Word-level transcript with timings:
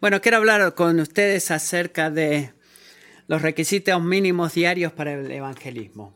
Bueno, 0.00 0.22
quiero 0.22 0.38
hablar 0.38 0.74
con 0.74 0.98
ustedes 0.98 1.50
acerca 1.50 2.08
de 2.08 2.54
los 3.26 3.42
requisitos 3.42 4.02
mínimos 4.02 4.54
diarios 4.54 4.94
para 4.94 5.12
el 5.12 5.30
evangelismo. 5.30 6.14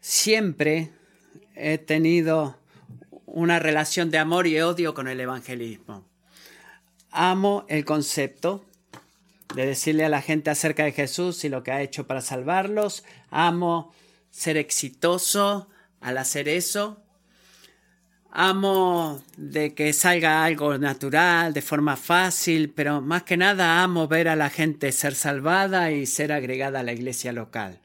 Siempre 0.00 0.90
he 1.54 1.78
tenido 1.78 2.58
una 3.24 3.60
relación 3.60 4.10
de 4.10 4.18
amor 4.18 4.48
y 4.48 4.60
odio 4.60 4.94
con 4.94 5.06
el 5.06 5.20
evangelismo. 5.20 6.04
Amo 7.12 7.64
el 7.68 7.84
concepto 7.84 8.64
de 9.54 9.64
decirle 9.64 10.04
a 10.04 10.08
la 10.08 10.22
gente 10.22 10.50
acerca 10.50 10.82
de 10.82 10.90
Jesús 10.90 11.44
y 11.44 11.48
lo 11.48 11.62
que 11.62 11.70
ha 11.70 11.82
hecho 11.82 12.08
para 12.08 12.20
salvarlos. 12.20 13.04
Amo 13.30 13.94
ser 14.32 14.56
exitoso 14.56 15.70
al 16.00 16.18
hacer 16.18 16.48
eso. 16.48 17.00
Amo 18.30 19.22
de 19.36 19.74
que 19.74 19.92
salga 19.92 20.44
algo 20.44 20.76
natural, 20.76 21.54
de 21.54 21.62
forma 21.62 21.96
fácil, 21.96 22.70
pero 22.70 23.00
más 23.00 23.22
que 23.22 23.36
nada 23.36 23.82
amo 23.82 24.06
ver 24.06 24.28
a 24.28 24.36
la 24.36 24.50
gente 24.50 24.92
ser 24.92 25.14
salvada 25.14 25.90
y 25.90 26.06
ser 26.06 26.32
agregada 26.32 26.80
a 26.80 26.82
la 26.82 26.92
iglesia 26.92 27.32
local. 27.32 27.80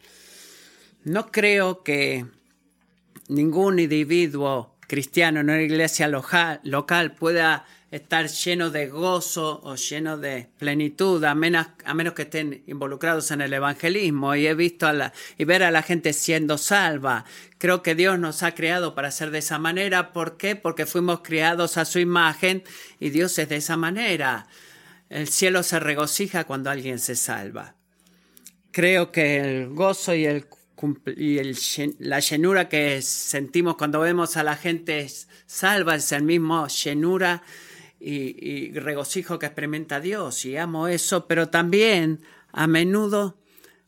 No 1.06 1.32
creo 1.32 1.84
que 1.84 2.26
ningún 3.30 3.80
individuo 3.80 4.74
cristiano 4.88 5.40
en 5.40 5.50
una 5.50 5.62
iglesia 5.62 6.08
local, 6.08 7.14
pueda 7.14 7.66
estar 7.94 8.28
lleno 8.28 8.72
de 8.72 8.88
gozo 8.88 9.62
o 9.64 9.76
lleno 9.76 10.18
de 10.18 10.50
plenitud, 10.58 11.24
a 11.24 11.36
menos, 11.36 11.68
a 11.86 11.94
menos 11.94 12.14
que 12.16 12.24
estén 12.24 12.64
involucrados 12.66 13.30
en 13.30 13.42
el 13.42 13.54
evangelismo. 13.54 14.34
Y 14.34 14.48
he 14.48 14.56
visto 14.56 14.88
a 14.88 14.94
la, 14.94 15.14
y 15.38 15.46
ver 15.46 15.62
a 15.62 15.70
la 15.70 15.84
gente 15.84 16.12
siendo 16.14 16.58
salva. 16.58 17.24
Creo 17.60 17.84
que 17.84 17.94
Dios 17.94 18.18
nos 18.18 18.42
ha 18.42 18.56
creado 18.56 18.96
para 18.96 19.12
ser 19.12 19.30
de 19.30 19.38
esa 19.38 19.60
manera. 19.60 20.12
¿Por 20.12 20.38
qué? 20.38 20.56
Porque 20.56 20.88
fuimos 20.88 21.20
creados 21.22 21.78
a 21.78 21.86
su 21.86 22.00
imagen 22.00 22.64
y 23.00 23.12
Dios 23.12 23.38
es 23.38 23.50
de 23.50 23.58
esa 23.58 23.78
manera. 23.78 24.48
El 25.10 25.28
cielo 25.28 25.62
se 25.62 25.80
regocija 25.80 26.46
cuando 26.46 26.72
alguien 26.72 26.98
se 26.98 27.16
salva. 27.16 27.76
Creo 28.72 29.12
que 29.12 29.38
el 29.38 29.70
gozo 29.70 30.16
y 30.16 30.26
el 30.26 30.48
y 31.16 31.40
la 32.00 32.20
llenura 32.20 32.68
que 32.68 33.02
sentimos 33.02 33.78
cuando 33.78 34.02
vemos 34.02 34.36
a 34.36 34.44
la 34.44 34.58
gente 34.58 35.08
salva 35.46 35.96
es 35.96 36.12
el 36.12 36.24
mismo 36.24 36.68
llenura 36.68 37.42
y, 38.06 38.72
regocijo 38.80 39.40
que 39.40 39.46
experimenta 39.46 40.00
Dios 40.00 40.46
y 40.46 40.58
amo 40.58 40.88
eso, 40.88 41.26
pero 41.26 41.50
también 41.50 42.22
a 42.52 42.68
menudo 42.68 43.38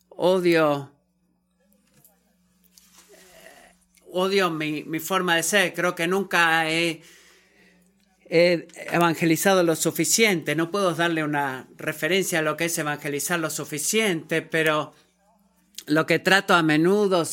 odio 0.08 0.90
eh, 3.12 3.74
odio 4.10 4.50
mi, 4.50 4.84
mi, 4.84 5.00
forma 5.00 5.36
de 5.36 5.42
ser. 5.42 5.74
Creo 5.74 5.94
que 5.94 6.06
nunca 6.06 6.70
he, 6.70 7.02
he, 8.24 8.66
evangelizado 8.90 9.62
lo 9.62 9.76
suficiente. 9.76 10.56
No 10.56 10.70
puedo 10.70 10.94
darle 10.94 11.22
una 11.22 11.68
referencia 11.76 12.38
a 12.38 12.42
lo 12.42 12.56
que 12.56 12.66
es 12.66 12.78
evangelizar 12.78 13.38
lo 13.38 13.50
suficiente, 13.50 14.40
pero 14.40 14.94
lo 15.86 16.06
que 16.06 16.18
trato 16.18 16.54
a 16.54 16.62
menudo 16.62 17.24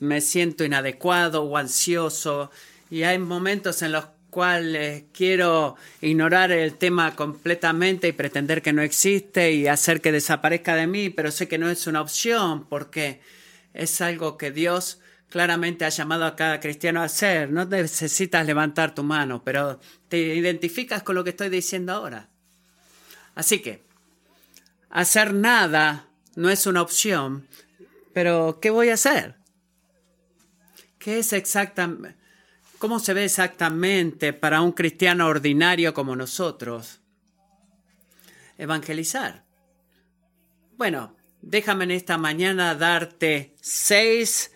me 0.00 0.20
siento 0.20 0.64
inadecuado 0.64 1.44
o 1.44 1.56
ansioso 1.56 2.50
y 2.90 3.04
hay 3.04 3.18
momentos 3.18 3.80
en 3.80 3.92
los 3.92 4.06
cuales 4.32 5.04
quiero 5.12 5.76
ignorar 6.00 6.52
el 6.52 6.78
tema 6.78 7.14
completamente 7.14 8.08
y 8.08 8.12
pretender 8.12 8.62
que 8.62 8.72
no 8.72 8.80
existe 8.80 9.52
y 9.52 9.68
hacer 9.68 10.00
que 10.00 10.10
desaparezca 10.10 10.74
de 10.74 10.86
mí, 10.86 11.10
pero 11.10 11.30
sé 11.30 11.48
que 11.48 11.58
no 11.58 11.68
es 11.68 11.86
una 11.86 12.00
opción 12.00 12.66
porque 12.66 13.20
es 13.74 14.00
algo 14.00 14.38
que 14.38 14.50
Dios 14.50 15.00
claramente 15.28 15.84
ha 15.84 15.90
llamado 15.90 16.24
a 16.24 16.34
cada 16.34 16.60
cristiano 16.60 17.02
a 17.02 17.04
hacer. 17.04 17.52
No 17.52 17.66
necesitas 17.66 18.46
levantar 18.46 18.94
tu 18.94 19.02
mano, 19.02 19.44
pero 19.44 19.78
te 20.08 20.16
identificas 20.16 21.02
con 21.02 21.14
lo 21.14 21.24
que 21.24 21.30
estoy 21.30 21.50
diciendo 21.50 21.92
ahora. 21.92 22.30
Así 23.34 23.60
que, 23.60 23.82
hacer 24.88 25.34
nada 25.34 26.08
no 26.36 26.48
es 26.48 26.66
una 26.66 26.80
opción, 26.80 27.46
pero, 28.14 28.60
¿qué 28.62 28.70
voy 28.70 28.88
a 28.88 28.94
hacer? 28.94 29.34
¿Qué 30.98 31.18
es 31.18 31.34
exactamente? 31.34 32.21
¿Cómo 32.82 32.98
se 32.98 33.14
ve 33.14 33.26
exactamente 33.26 34.32
para 34.32 34.60
un 34.60 34.72
cristiano 34.72 35.28
ordinario 35.28 35.94
como 35.94 36.16
nosotros? 36.16 36.98
Evangelizar. 38.58 39.44
Bueno, 40.76 41.14
déjame 41.42 41.84
en 41.84 41.92
esta 41.92 42.18
mañana 42.18 42.74
darte 42.74 43.54
seis, 43.60 44.50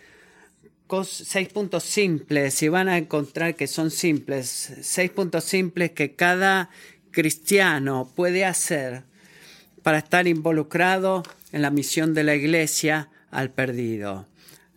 seis 1.05 1.49
puntos 1.51 1.85
simples 1.85 2.61
y 2.65 2.69
van 2.69 2.89
a 2.89 2.99
encontrar 2.99 3.55
que 3.55 3.69
son 3.69 3.93
simples. 3.93 4.73
Seis 4.83 5.13
puntos 5.13 5.45
simples 5.45 5.93
que 5.93 6.17
cada 6.17 6.71
cristiano 7.13 8.11
puede 8.17 8.45
hacer 8.45 9.05
para 9.85 9.99
estar 9.99 10.27
involucrado 10.27 11.23
en 11.53 11.63
la 11.63 11.71
misión 11.71 12.13
de 12.13 12.25
la 12.25 12.35
iglesia 12.35 13.09
al 13.31 13.53
perdido. 13.53 14.27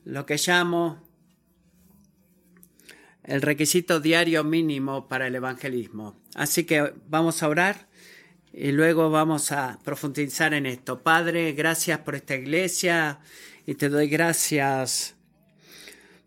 Lo 0.05 0.27
que 0.27 0.37
llamo 0.37 1.08
el 3.29 3.43
requisito 3.43 3.99
diario 3.99 4.43
mínimo 4.43 5.07
para 5.07 5.27
el 5.27 5.35
evangelismo. 5.35 6.19
Así 6.33 6.63
que 6.63 6.93
vamos 7.07 7.43
a 7.43 7.47
orar 7.47 7.87
y 8.51 8.71
luego 8.71 9.11
vamos 9.11 9.51
a 9.51 9.77
profundizar 9.83 10.55
en 10.55 10.65
esto. 10.65 11.03
Padre, 11.03 11.51
gracias 11.51 11.99
por 11.99 12.15
esta 12.15 12.33
iglesia 12.35 13.19
y 13.67 13.75
te 13.75 13.87
doy 13.87 14.09
gracias 14.09 15.15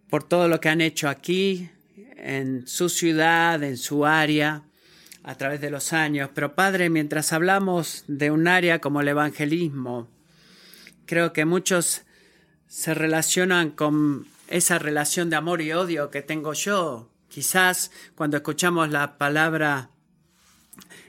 por 0.08 0.22
todo 0.22 0.46
lo 0.46 0.60
que 0.60 0.68
han 0.68 0.80
hecho 0.80 1.08
aquí, 1.08 1.68
en 2.18 2.68
su 2.68 2.88
ciudad, 2.88 3.60
en 3.64 3.78
su 3.78 4.06
área, 4.06 4.62
a 5.24 5.34
través 5.34 5.60
de 5.60 5.70
los 5.70 5.92
años. 5.92 6.30
Pero 6.32 6.54
Padre, 6.54 6.88
mientras 6.88 7.32
hablamos 7.32 8.04
de 8.06 8.30
un 8.30 8.46
área 8.46 8.80
como 8.80 9.00
el 9.00 9.08
evangelismo, 9.08 10.08
creo 11.06 11.32
que 11.32 11.46
muchos 11.46 12.02
se 12.68 12.94
relacionan 12.94 13.70
con 13.70 14.28
esa 14.52 14.78
relación 14.78 15.30
de 15.30 15.36
amor 15.36 15.62
y 15.62 15.72
odio 15.72 16.10
que 16.10 16.20
tengo 16.20 16.52
yo. 16.52 17.10
Quizás 17.28 17.90
cuando 18.14 18.36
escuchamos 18.36 18.90
la 18.90 19.16
palabra 19.16 19.90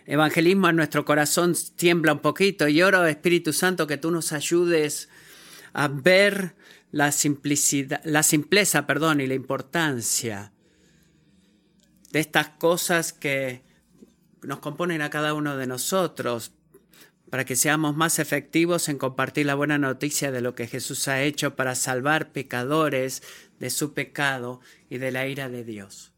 evangelismo 0.05 0.69
en 0.69 0.77
nuestro 0.77 1.03
corazón 1.03 1.53
tiembla 1.75 2.13
un 2.13 2.19
poquito 2.19 2.69
y 2.69 2.81
oro 2.81 3.05
Espíritu 3.05 3.51
Santo 3.51 3.85
que 3.85 3.97
tú 3.97 4.11
nos 4.11 4.31
ayudes 4.31 5.09
a 5.73 5.89
ver 5.89 6.55
la 6.91 7.11
simplicidad, 7.11 8.01
la 8.05 8.23
simpleza, 8.23 8.87
perdón, 8.87 9.19
y 9.19 9.27
la 9.27 9.33
importancia 9.33 10.53
de 12.11 12.19
estas 12.21 12.49
cosas 12.49 13.11
que 13.11 13.63
nos 14.41 14.59
componen 14.59 15.01
a 15.01 15.09
cada 15.09 15.33
uno 15.33 15.57
de 15.57 15.67
nosotros 15.67 16.53
para 17.33 17.45
que 17.45 17.55
seamos 17.55 17.95
más 17.95 18.19
efectivos 18.19 18.89
en 18.89 18.99
compartir 18.99 19.47
la 19.47 19.55
buena 19.55 19.79
noticia 19.79 20.31
de 20.31 20.39
lo 20.39 20.53
que 20.53 20.67
Jesús 20.67 21.07
ha 21.07 21.23
hecho 21.23 21.55
para 21.55 21.73
salvar 21.73 22.31
pecadores 22.31 23.23
de 23.57 23.71
su 23.71 23.95
pecado 23.95 24.61
y 24.87 24.99
de 24.99 25.11
la 25.11 25.25
ira 25.25 25.49
de 25.49 25.63
Dios. 25.63 26.13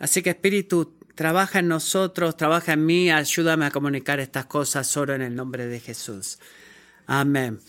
Así 0.00 0.22
que 0.22 0.30
Espíritu, 0.30 0.98
trabaja 1.14 1.60
en 1.60 1.68
nosotros, 1.68 2.36
trabaja 2.36 2.72
en 2.72 2.84
mí, 2.84 3.12
ayúdame 3.12 3.64
a 3.64 3.70
comunicar 3.70 4.18
estas 4.18 4.46
cosas 4.46 4.88
solo 4.88 5.14
en 5.14 5.22
el 5.22 5.36
nombre 5.36 5.68
de 5.68 5.78
Jesús. 5.78 6.40
Amén. 7.06 7.60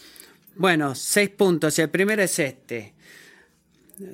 Bueno, 0.56 0.96
seis 0.96 1.30
puntos 1.30 1.78
el 1.78 1.92
primero 1.92 2.24
es 2.24 2.40
este. 2.40 2.96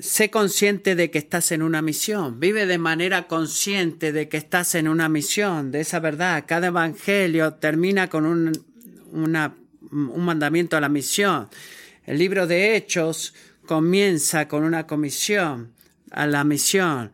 Sé 0.02 0.30
consciente 0.30 0.96
de 0.96 1.12
que 1.12 1.18
estás 1.18 1.52
en 1.52 1.62
una 1.62 1.82
misión. 1.82 2.40
Vive 2.40 2.66
de 2.66 2.78
manera 2.78 3.28
consciente 3.28 4.12
de 4.12 4.28
que 4.28 4.38
estás 4.38 4.76
en 4.76 4.88
una 4.88 5.10
misión, 5.10 5.72
de 5.72 5.82
esa 5.82 6.00
verdad. 6.00 6.44
Cada 6.48 6.68
evangelio 6.68 7.54
termina 7.54 8.10
con 8.10 8.26
un, 8.26 8.52
un 9.12 10.26
mandamiento 10.26 10.78
a 10.78 10.82
la 10.82 10.90
misión. 10.90 11.50
El 12.06 12.20
libro 12.20 12.48
de 12.48 12.76
Hechos 12.76 13.34
comienza 13.66 14.48
con 14.48 14.64
una 14.64 14.88
comisión 14.88 15.74
a 16.12 16.28
la 16.28 16.44
misión. 16.44 17.12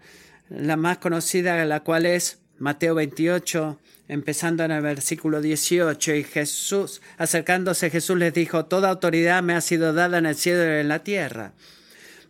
La 0.49 0.77
más 0.77 0.99
conocida, 0.99 1.63
la 1.65 1.81
cual 1.81 2.05
es 2.05 2.39
Mateo 2.59 2.95
28, 2.95 3.79
empezando 4.07 4.63
en 4.63 4.71
el 4.71 4.81
versículo 4.81 5.41
18. 5.41 6.15
Y 6.15 6.23
Jesús, 6.23 7.01
acercándose 7.17 7.89
Jesús 7.89 8.17
les 8.17 8.33
dijo, 8.33 8.65
Toda 8.65 8.89
autoridad 8.89 9.43
me 9.43 9.53
ha 9.53 9.61
sido 9.61 9.93
dada 9.93 10.17
en 10.17 10.25
el 10.25 10.35
cielo 10.35 10.63
y 10.63 10.81
en 10.81 10.87
la 10.87 11.03
tierra. 11.03 11.53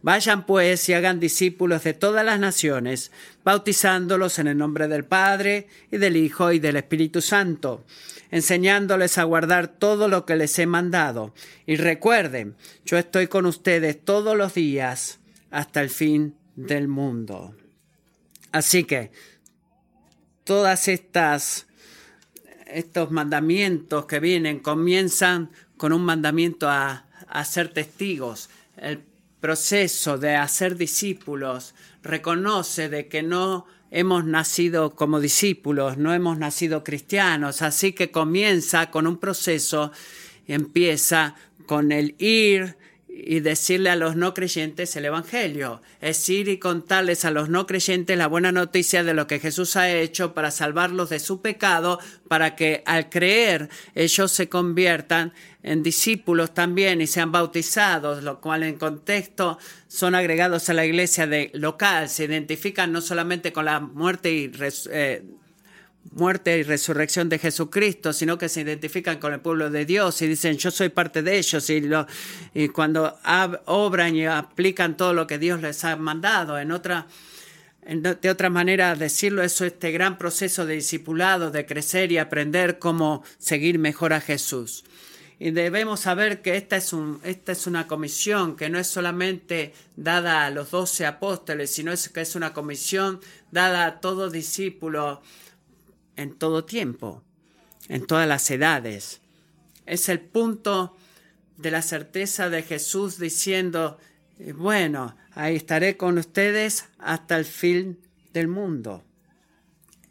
Vayan 0.03 0.45
pues 0.45 0.89
y 0.89 0.93
hagan 0.93 1.21
discípulos 1.21 1.85
de 1.85 1.93
todas 1.93 2.25
las 2.25 2.37
naciones, 2.37 3.09
bautizándolos 3.45 4.37
en 4.37 4.47
el 4.47 4.57
nombre 4.57 4.89
del 4.89 5.05
Padre 5.05 5.69
y 5.91 5.97
del 5.97 6.17
Hijo 6.17 6.51
y 6.51 6.59
del 6.59 6.75
Espíritu 6.75 7.21
Santo, 7.21 7.85
enseñándoles 8.29 9.17
a 9.17 9.23
guardar 9.23 9.69
todo 9.69 10.09
lo 10.09 10.25
que 10.25 10.35
les 10.35 10.59
he 10.59 10.65
mandado. 10.65 11.33
Y 11.65 11.77
recuerden, 11.77 12.57
yo 12.85 12.97
estoy 12.97 13.27
con 13.27 13.45
ustedes 13.45 14.03
todos 14.03 14.35
los 14.35 14.53
días 14.53 15.19
hasta 15.51 15.79
el 15.79 15.89
fin 15.89 16.35
del 16.57 16.89
mundo. 16.89 17.55
Así 18.51 18.83
que 18.83 19.09
todas 20.43 20.89
estas 20.89 21.67
estos 22.67 23.09
mandamientos 23.09 24.05
que 24.05 24.19
vienen 24.19 24.59
comienzan 24.59 25.51
con 25.77 25.93
un 25.93 26.03
mandamiento 26.03 26.69
a, 26.69 27.05
a 27.29 27.45
ser 27.45 27.69
testigos. 27.69 28.49
El 28.75 29.12
proceso 29.43 30.17
de 30.17 30.37
hacer 30.37 30.77
discípulos 30.77 31.75
reconoce 32.01 32.87
de 32.87 33.09
que 33.09 33.23
no 33.23 33.65
hemos 33.91 34.23
nacido 34.23 34.95
como 34.95 35.19
discípulos, 35.19 35.97
no 35.97 36.13
hemos 36.13 36.37
nacido 36.37 36.81
cristianos, 36.81 37.61
así 37.61 37.91
que 37.91 38.09
comienza 38.09 38.89
con 38.89 39.05
un 39.05 39.17
proceso, 39.17 39.91
empieza 40.47 41.35
con 41.65 41.91
el 41.91 42.15
ir 42.19 42.77
y 43.15 43.41
decirle 43.41 43.91
a 43.91 43.95
los 43.95 44.15
no 44.15 44.33
creyentes 44.33 44.95
el 44.95 45.05
Evangelio, 45.05 45.81
es 46.01 46.27
ir 46.29 46.47
y 46.47 46.57
contarles 46.57 47.25
a 47.25 47.31
los 47.31 47.47
no 47.47 47.67
creyentes 47.67 48.17
la 48.17 48.25
buena 48.25 48.51
noticia 48.51 49.03
de 49.03 49.13
lo 49.13 49.27
que 49.27 49.39
Jesús 49.39 49.75
ha 49.75 49.91
hecho 49.91 50.33
para 50.33 50.49
salvarlos 50.49 51.09
de 51.09 51.19
su 51.19 51.39
pecado, 51.39 51.99
para 52.27 52.55
que 52.55 52.81
al 52.87 53.09
creer 53.09 53.69
ellos 53.93 54.31
se 54.31 54.49
conviertan 54.49 55.31
en 55.61 55.83
discípulos 55.83 56.55
también 56.55 57.01
y 57.01 57.07
sean 57.07 57.31
bautizados, 57.31 58.23
lo 58.23 58.41
cual 58.41 58.63
en 58.63 58.77
contexto 58.79 59.59
son 59.87 60.15
agregados 60.15 60.69
a 60.69 60.73
la 60.73 60.85
iglesia 60.85 61.27
de 61.27 61.51
local, 61.53 62.09
se 62.09 62.25
identifican 62.25 62.91
no 62.91 62.99
solamente 62.99 63.53
con 63.53 63.65
la 63.65 63.79
muerte 63.79 64.33
y 64.33 64.51
eh, 64.91 65.23
muerte 66.11 66.57
y 66.57 66.63
resurrección 66.63 67.29
de 67.29 67.39
Jesucristo, 67.39 68.13
sino 68.13 68.37
que 68.37 68.49
se 68.49 68.61
identifican 68.61 69.19
con 69.19 69.33
el 69.33 69.39
pueblo 69.39 69.69
de 69.69 69.85
Dios 69.85 70.21
y 70.21 70.27
dicen, 70.27 70.57
yo 70.57 70.71
soy 70.71 70.89
parte 70.89 71.23
de 71.23 71.37
ellos. 71.37 71.69
Y, 71.69 71.81
lo, 71.81 72.05
y 72.53 72.69
cuando 72.69 73.17
obran 73.65 74.15
y 74.15 74.25
aplican 74.25 74.97
todo 74.97 75.13
lo 75.13 75.27
que 75.27 75.39
Dios 75.39 75.61
les 75.61 75.83
ha 75.83 75.95
mandado, 75.95 76.59
en 76.59 76.71
otra, 76.71 77.07
de 77.85 78.29
otra 78.29 78.49
manera 78.49 78.95
decirlo, 78.95 79.43
eso 79.43 79.65
este 79.65 79.91
gran 79.91 80.17
proceso 80.17 80.65
de 80.65 80.75
discipulado, 80.75 81.51
de 81.51 81.65
crecer 81.65 82.11
y 82.11 82.17
aprender 82.17 82.79
cómo 82.79 83.23
seguir 83.37 83.79
mejor 83.79 84.13
a 84.13 84.21
Jesús. 84.21 84.83
Y 85.39 85.51
debemos 85.51 86.01
saber 86.01 86.41
que 86.41 86.55
esta 86.55 86.77
es, 86.77 86.93
un, 86.93 87.19
esta 87.23 87.51
es 87.51 87.67
una 87.67 87.87
comisión 87.87 88.55
que 88.55 88.69
no 88.69 88.79
es 88.79 88.87
solamente 88.87 89.73
dada 89.97 90.45
a 90.45 90.51
los 90.51 90.71
doce 90.71 91.05
apóstoles, 91.05 91.71
sino 91.71 91.91
que 92.13 92.21
es 92.21 92.35
una 92.35 92.53
comisión 92.53 93.19
dada 93.51 93.85
a 93.85 93.99
todo 93.99 94.29
discípulo 94.29 95.21
en 96.15 96.35
todo 96.35 96.65
tiempo, 96.65 97.23
en 97.89 98.05
todas 98.05 98.27
las 98.27 98.49
edades. 98.49 99.21
Es 99.85 100.09
el 100.09 100.19
punto 100.19 100.95
de 101.57 101.71
la 101.71 101.81
certeza 101.81 102.49
de 102.49 102.63
Jesús 102.63 103.19
diciendo, 103.19 103.97
eh, 104.39 104.53
bueno, 104.53 105.15
ahí 105.31 105.55
estaré 105.55 105.97
con 105.97 106.17
ustedes 106.17 106.85
hasta 106.99 107.37
el 107.37 107.45
fin 107.45 107.99
del 108.33 108.47
mundo. 108.47 109.03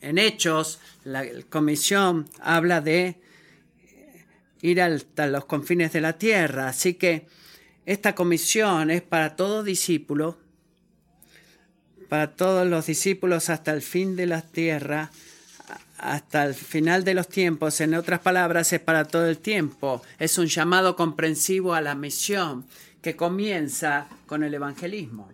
En 0.01 0.19
Hechos, 0.19 0.81
la 1.05 1.25
comisión 1.49 2.29
habla 2.41 2.81
de 2.81 3.21
ir 4.61 4.81
hasta 4.81 5.27
los 5.27 5.45
confines 5.45 5.93
de 5.93 6.01
la 6.01 6.19
tierra, 6.19 6.69
así 6.69 6.95
que 6.95 7.27
esta 7.85 8.15
comisión 8.15 8.91
es 8.91 9.03
para 9.03 9.37
todo 9.37 9.63
discípulo, 9.63 10.39
para 12.09 12.35
todos 12.35 12.67
los 12.67 12.87
discípulos 12.87 13.49
hasta 13.49 13.73
el 13.73 13.83
fin 13.83 14.17
de 14.17 14.27
la 14.27 14.43
tierra, 14.43 15.11
hasta 16.03 16.45
el 16.45 16.55
final 16.55 17.05
de 17.05 17.15
los 17.15 17.29
tiempos, 17.29 17.81
en 17.81 17.95
otras 17.95 18.19
palabras, 18.19 18.73
es 18.73 18.81
para 18.81 19.05
todo 19.05 19.29
el 19.29 19.39
tiempo. 19.39 20.03
Es 20.19 20.37
un 20.37 20.47
llamado 20.47 20.97
comprensivo 20.97 21.75
a 21.75 21.81
la 21.81 21.95
misión 21.95 22.67
que 23.01 23.15
comienza 23.15 24.09
con 24.27 24.43
el 24.43 24.53
evangelismo. 24.53 25.31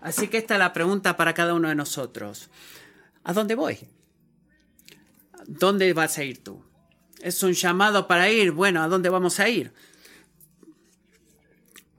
Así 0.00 0.28
que 0.28 0.38
esta 0.38 0.54
es 0.54 0.60
la 0.60 0.72
pregunta 0.72 1.16
para 1.16 1.34
cada 1.34 1.52
uno 1.52 1.68
de 1.68 1.74
nosotros. 1.74 2.48
¿A 3.22 3.34
dónde 3.34 3.54
voy? 3.54 3.78
¿Dónde 5.46 5.92
vas 5.92 6.16
a 6.16 6.24
ir 6.24 6.42
tú? 6.42 6.64
Es 7.20 7.42
un 7.42 7.52
llamado 7.52 8.08
para 8.08 8.30
ir. 8.30 8.52
Bueno, 8.52 8.82
¿a 8.82 8.88
dónde 8.88 9.10
vamos 9.10 9.38
a 9.40 9.48
ir? 9.50 9.72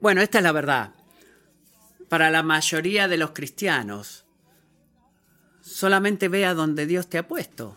Bueno, 0.00 0.20
esta 0.20 0.38
es 0.38 0.44
la 0.44 0.52
verdad. 0.52 0.94
Para 2.08 2.30
la 2.30 2.42
mayoría 2.42 3.06
de 3.06 3.18
los 3.18 3.30
cristianos, 3.30 4.24
solamente 5.60 6.26
ve 6.26 6.44
a 6.44 6.54
donde 6.54 6.86
Dios 6.86 7.06
te 7.06 7.16
ha 7.18 7.28
puesto 7.28 7.76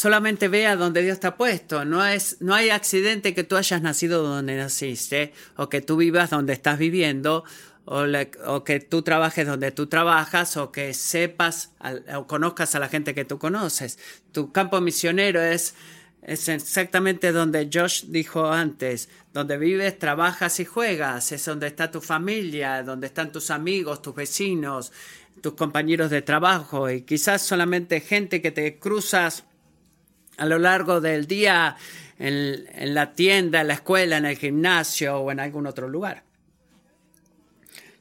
solamente 0.00 0.48
vea 0.48 0.76
donde 0.76 1.02
Dios 1.02 1.20
te 1.20 1.26
ha 1.26 1.36
puesto. 1.36 1.84
No, 1.84 2.06
es, 2.06 2.38
no 2.40 2.54
hay 2.54 2.70
accidente 2.70 3.34
que 3.34 3.44
tú 3.44 3.56
hayas 3.56 3.82
nacido 3.82 4.22
donde 4.22 4.56
naciste, 4.56 5.34
o 5.56 5.68
que 5.68 5.82
tú 5.82 5.98
vivas 5.98 6.30
donde 6.30 6.54
estás 6.54 6.78
viviendo, 6.78 7.44
o, 7.84 8.64
que 8.64 8.80
tú 8.80 9.02
trabajes 9.02 9.46
donde 9.46 9.72
tú 9.72 9.88
trabajas, 9.88 10.56
o 10.56 10.72
que 10.72 10.94
sepas 10.94 11.72
o 12.16 12.26
conozcas 12.26 12.74
a 12.74 12.78
la 12.78 12.88
gente 12.88 13.14
que 13.14 13.26
tú 13.26 13.38
conoces. 13.38 13.98
Tu 14.32 14.50
campo 14.52 14.80
misionero 14.80 15.42
es, 15.42 15.74
es 16.22 16.48
exactamente 16.48 17.30
donde 17.30 17.68
Josh 17.70 18.04
dijo 18.06 18.50
antes, 18.50 19.10
donde 19.34 19.58
vives, 19.58 19.98
trabajas 19.98 20.60
y 20.60 20.64
juegas, 20.64 21.30
es 21.32 21.44
donde 21.44 21.66
está 21.66 21.90
tu 21.90 22.00
familia, 22.00 22.82
donde 22.82 23.08
están 23.08 23.32
tus 23.32 23.50
amigos, 23.50 24.00
tus 24.00 24.14
vecinos, 24.14 24.92
tus 25.42 25.52
compañeros 25.52 26.10
de 26.10 26.22
trabajo 26.22 26.88
y 26.88 27.02
quizás 27.02 27.42
solamente 27.42 28.00
gente 28.00 28.40
que 28.40 28.50
te 28.50 28.78
cruzas 28.78 29.44
a 30.40 30.46
lo 30.46 30.58
largo 30.58 31.02
del 31.02 31.26
día 31.26 31.76
en, 32.18 32.94
la 32.94 33.12
tienda, 33.12 33.60
en 33.60 33.68
la 33.68 33.74
escuela, 33.74 34.16
en 34.16 34.24
el 34.24 34.38
gimnasio 34.38 35.18
o 35.18 35.30
en 35.30 35.38
algún 35.38 35.66
otro 35.66 35.86
lugar. 35.86 36.24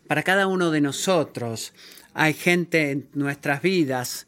Para 0.08 0.24
cada 0.24 0.48
uno 0.48 0.72
de 0.72 0.80
nosotros 0.80 1.74
hay 2.14 2.34
gente 2.34 2.92
en 2.92 3.10
nuestras 3.14 3.62
vidas 3.62 4.26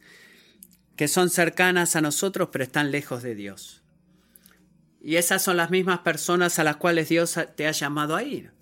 que 0.94 1.08
son 1.08 1.30
cercanas 1.30 1.96
a 1.96 2.02
nosotros 2.02 2.50
pero 2.52 2.64
están 2.64 2.90
lejos 2.90 3.22
de 3.22 3.34
Dios. 3.34 3.82
Y 5.00 5.16
esas 5.16 5.42
son 5.42 5.56
las 5.56 5.70
mismas 5.70 6.00
personas 6.00 6.58
a 6.58 6.64
las 6.64 6.76
cuales 6.76 7.08
Dios 7.08 7.38
te 7.56 7.66
ha 7.66 7.72
llamado 7.72 8.14
a 8.14 8.22
ir 8.22 8.52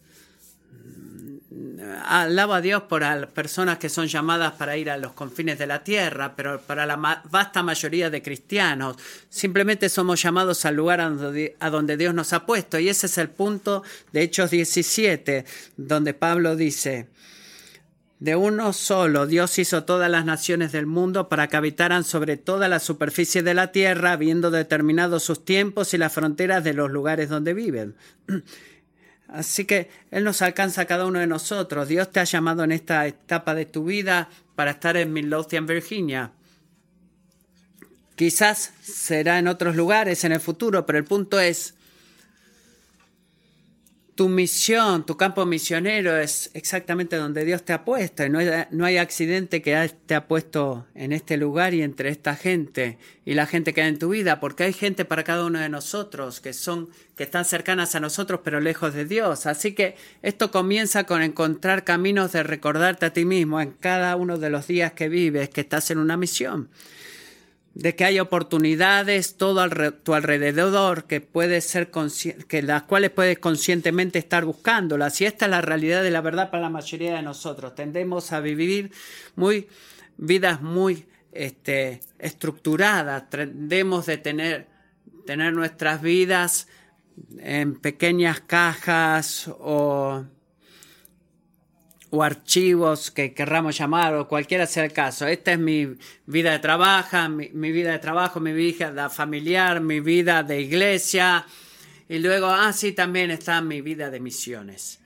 alaba 2.07 2.57
a 2.57 2.61
Dios 2.61 2.83
por 2.85 3.03
las 3.03 3.27
personas 3.27 3.79
que 3.79 3.89
son 3.89 4.07
llamadas 4.07 4.53
para 4.53 4.77
ir 4.77 4.91
a 4.91 4.97
los 4.97 5.13
confines 5.13 5.59
de 5.59 5.67
la 5.67 5.83
tierra, 5.83 6.35
pero 6.37 6.61
para 6.61 6.87
la 6.87 6.97
vasta 7.31 7.63
mayoría 7.63 8.11
de 8.11 8.23
cristianos 8.23 8.97
simplemente 9.29 9.89
somos 9.89 10.23
llamados 10.23 10.65
al 10.65 10.77
lugar 10.77 11.01
a 11.01 11.71
donde, 11.71 11.97
Dios 11.97 12.15
nos 12.15 12.33
ha 12.33 12.47
puesto. 12.47 12.79
Y 12.79 12.89
ese 12.89 13.07
es 13.07 13.19
el 13.19 13.31
punto 13.31 13.83
de 14.13 14.23
Hechos 14.23 14.51
17, 14.51 15.45
donde 15.77 16.15
Pablo 16.15 16.57
dice, 16.57 17.09
de 18.19 18.37
uno 18.37 18.75
solo 18.75 19.27
Dios 19.27 19.59
hizo 19.59 19.85
todas 19.85 20.11
las 20.11 20.27
naciones 20.27 20.73
del 20.73 20.87
mundo 20.87 21.31
para 21.31 21.49
que 21.49 21.57
habitaran 21.57 22.05
sobre 22.05 22.37
toda 22.37 22.69
la 22.69 22.79
superficie 22.79 23.43
de 23.43 23.55
la 23.55 23.73
tierra, 23.73 24.13
habiendo 24.13 24.51
determinado 24.51 25.21
sus 25.21 25.45
tiempos 25.45 25.95
y 25.95 25.99
las 25.99 26.13
fronteras 26.13 26.63
de 26.63 26.75
los 26.75 26.91
lugares 26.91 27.31
donde 27.31 27.55
viven. 27.55 27.97
Así 29.33 29.65
que 29.65 29.89
Él 30.11 30.25
nos 30.25 30.43
alcanza 30.43 30.83
a 30.83 30.87
cada 30.87 31.07
uno 31.07 31.21
de 31.21 31.27
nosotros. 31.27 31.89
Dios 31.89 32.11
te 32.11 32.21
ha 32.21 32.25
llamado 32.25 32.65
en 32.65 32.73
esta 32.73 33.07
etapa 33.07 33.55
de 33.55 33.65
tu 33.65 33.85
vida 33.85 34.29
para 34.57 34.73
estar 34.73 34.97
en 34.97 35.13
Midlothian, 35.13 35.67
Virginia. 35.67 36.33
Quizás 38.17 38.73
será 38.83 39.39
en 39.39 39.47
otros 39.47 39.77
lugares 39.77 40.25
en 40.25 40.33
el 40.33 40.41
futuro, 40.41 40.85
pero 40.85 40.99
el 40.99 41.05
punto 41.05 41.39
es, 41.39 41.75
tu 44.21 44.29
misión, 44.29 45.07
tu 45.07 45.17
campo 45.17 45.47
misionero 45.47 46.15
es 46.15 46.51
exactamente 46.53 47.17
donde 47.17 47.43
Dios 47.43 47.65
te 47.65 47.73
ha 47.73 47.87
puesto. 47.87 48.23
Y 48.23 48.29
no 48.29 48.39
hay, 48.39 48.49
no 48.71 48.85
hay 48.85 48.99
accidente 48.99 49.63
que 49.63 49.91
te 50.05 50.15
ha 50.15 50.29
puesto 50.29 50.87
en 50.95 51.13
este 51.13 51.39
lugar 51.39 51.73
y 51.73 51.81
entre 51.81 52.11
esta 52.11 52.37
gente 52.37 52.99
y 53.25 53.33
la 53.33 53.47
gente 53.47 53.73
que 53.73 53.81
hay 53.81 53.89
en 53.89 53.99
tu 53.99 54.11
vida, 54.11 54.39
porque 54.39 54.65
hay 54.65 54.75
gente 54.75 55.07
para 55.07 55.25
cada 55.25 55.47
uno 55.47 55.59
de 55.59 55.71
nosotros 55.71 56.43
que 56.43 56.53
son, 56.53 56.91
que 57.17 57.23
están 57.23 57.47
cercanas 57.47 57.95
a 57.95 58.01
nosotros 58.01 58.41
pero 58.45 58.61
lejos 58.61 58.93
de 58.93 59.07
Dios. 59.07 59.47
Así 59.47 59.73
que 59.73 59.97
esto 60.21 60.51
comienza 60.51 61.05
con 61.05 61.23
encontrar 61.23 61.85
caminos 61.85 62.33
de 62.33 62.43
recordarte 62.43 63.07
a 63.07 63.15
ti 63.15 63.25
mismo 63.25 63.59
en 63.59 63.71
cada 63.71 64.17
uno 64.17 64.37
de 64.37 64.51
los 64.51 64.67
días 64.67 64.93
que 64.93 65.09
vives 65.09 65.49
que 65.49 65.63
estás 65.63 65.91
en 65.91 65.97
una 65.97 66.19
misión 66.19 66.69
de 67.75 67.95
que 67.95 68.05
hay 68.05 68.19
oportunidades 68.19 69.37
todo 69.37 69.61
a 69.61 69.69
tu 69.93 70.15
alrededor 70.15 71.05
que 71.05 71.21
puede 71.21 71.61
ser 71.61 71.91
que 72.49 72.63
las 72.63 72.83
cuales 72.83 73.11
puedes 73.11 73.39
conscientemente 73.39 74.19
estar 74.19 74.45
buscándolas 74.45 75.21
y 75.21 75.27
esta 75.27 75.45
es 75.45 75.51
la 75.51 75.61
realidad 75.61 76.03
de 76.03 76.11
la 76.11 76.21
verdad 76.21 76.51
para 76.51 76.65
la 76.65 76.71
mayoría 76.71 77.15
de 77.15 77.23
nosotros 77.23 77.75
tendemos 77.75 78.33
a 78.33 78.41
vivir 78.41 78.91
muy 79.37 79.69
vidas 80.17 80.61
muy 80.63 81.07
este, 81.33 82.01
estructuradas 82.19 83.31
tendemos 83.31 84.07
de 84.07 84.19
tener 84.19 84.67
tener 85.25 85.53
nuestras 85.53 86.03
vidas 86.03 86.67
en 87.39 87.79
pequeñas 87.79 88.41
cajas 88.41 89.49
o 89.61 90.25
o 92.11 92.23
archivos 92.23 93.11
que 93.11 93.33
querramos 93.33 93.79
llamar 93.79 94.15
o 94.15 94.27
cualquiera 94.27 94.67
sea 94.67 94.85
el 94.85 94.93
caso. 94.93 95.27
Esta 95.27 95.53
es 95.53 95.59
mi 95.59 95.97
vida 96.27 96.53
de 96.53 96.59
trabajo, 96.59 97.29
mi, 97.29 97.73
vida 97.73 97.93
de 97.93 97.99
trabajo, 98.01 98.41
mi 98.41 98.53
vida 98.53 99.09
familiar, 99.09 99.81
mi 99.81 100.01
vida 100.01 100.43
de 100.43 100.61
iglesia. 100.61 101.47
Y 102.09 102.19
luego, 102.19 102.49
ah, 102.49 102.73
sí, 102.73 102.93
también 102.93 103.31
está 103.31 103.61
mi 103.61 103.81
vida 103.81 104.11
de 104.11 104.19
misiones. 104.19 105.01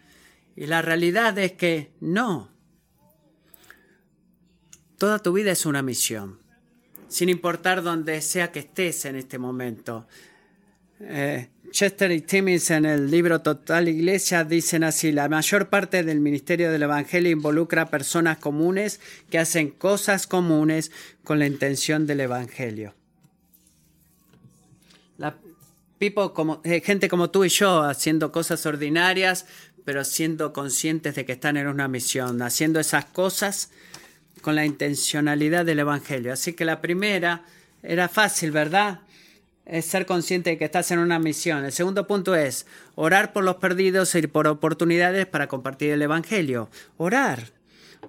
Y 0.56 0.66
la 0.66 0.80
realidad 0.80 1.36
es 1.38 1.52
que 1.52 1.92
no. 2.00 2.50
Toda 4.96 5.18
tu 5.18 5.32
vida 5.34 5.52
es 5.52 5.66
una 5.66 5.82
misión, 5.82 6.38
sin 7.08 7.28
importar 7.28 7.82
dónde 7.82 8.22
sea 8.22 8.50
que 8.50 8.60
estés 8.60 9.04
en 9.04 9.16
este 9.16 9.38
momento. 9.38 10.06
Eh, 11.00 11.50
Chester 11.74 12.12
y 12.12 12.20
Timmins 12.20 12.70
en 12.70 12.84
el 12.84 13.10
libro 13.10 13.40
Total 13.40 13.88
Iglesia 13.88 14.44
dicen 14.44 14.84
así, 14.84 15.10
la 15.10 15.28
mayor 15.28 15.70
parte 15.70 16.04
del 16.04 16.20
ministerio 16.20 16.70
del 16.70 16.84
Evangelio 16.84 17.32
involucra 17.32 17.82
a 17.82 17.90
personas 17.90 18.38
comunes 18.38 19.00
que 19.28 19.40
hacen 19.40 19.70
cosas 19.70 20.28
comunes 20.28 20.92
con 21.24 21.40
la 21.40 21.46
intención 21.46 22.06
del 22.06 22.20
Evangelio. 22.20 22.94
La 25.18 25.36
eh, 25.98 26.80
gente 26.80 27.08
como 27.08 27.30
tú 27.30 27.44
y 27.44 27.48
yo 27.48 27.82
haciendo 27.82 28.30
cosas 28.30 28.64
ordinarias, 28.66 29.46
pero 29.84 30.04
siendo 30.04 30.52
conscientes 30.52 31.16
de 31.16 31.24
que 31.24 31.32
están 31.32 31.56
en 31.56 31.66
una 31.66 31.88
misión, 31.88 32.40
haciendo 32.42 32.78
esas 32.78 33.06
cosas 33.06 33.72
con 34.42 34.54
la 34.54 34.64
intencionalidad 34.64 35.64
del 35.64 35.80
Evangelio. 35.80 36.34
Así 36.34 36.52
que 36.52 36.64
la 36.64 36.80
primera 36.80 37.42
era 37.82 38.08
fácil, 38.08 38.52
¿verdad? 38.52 39.00
Es 39.66 39.86
ser 39.86 40.06
consciente 40.06 40.50
de 40.50 40.58
que 40.58 40.64
estás 40.64 40.90
en 40.90 40.98
una 40.98 41.18
misión. 41.18 41.64
El 41.64 41.72
segundo 41.72 42.06
punto 42.06 42.34
es 42.34 42.66
orar 42.94 43.32
por 43.32 43.44
los 43.44 43.56
perdidos 43.56 44.14
y 44.14 44.26
por 44.26 44.46
oportunidades 44.46 45.26
para 45.26 45.46
compartir 45.46 45.90
el 45.90 46.02
Evangelio. 46.02 46.68
Orar. 46.96 47.52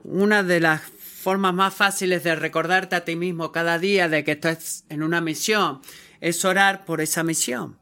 Una 0.03 0.43
de 0.43 0.59
las 0.59 0.81
formas 0.81 1.53
más 1.53 1.74
fáciles 1.74 2.24
de 2.24 2.35
recordarte 2.35 2.95
a 2.95 3.05
ti 3.05 3.15
mismo 3.15 3.51
cada 3.51 3.79
día 3.79 4.09
de 4.09 4.24
que 4.24 4.33
estás 4.33 4.83
en 4.89 5.01
una 5.01 5.21
misión 5.21 5.81
es 6.21 6.43
orar 6.45 6.85
por 6.85 7.01
esa 7.01 7.24
misión. 7.24 7.77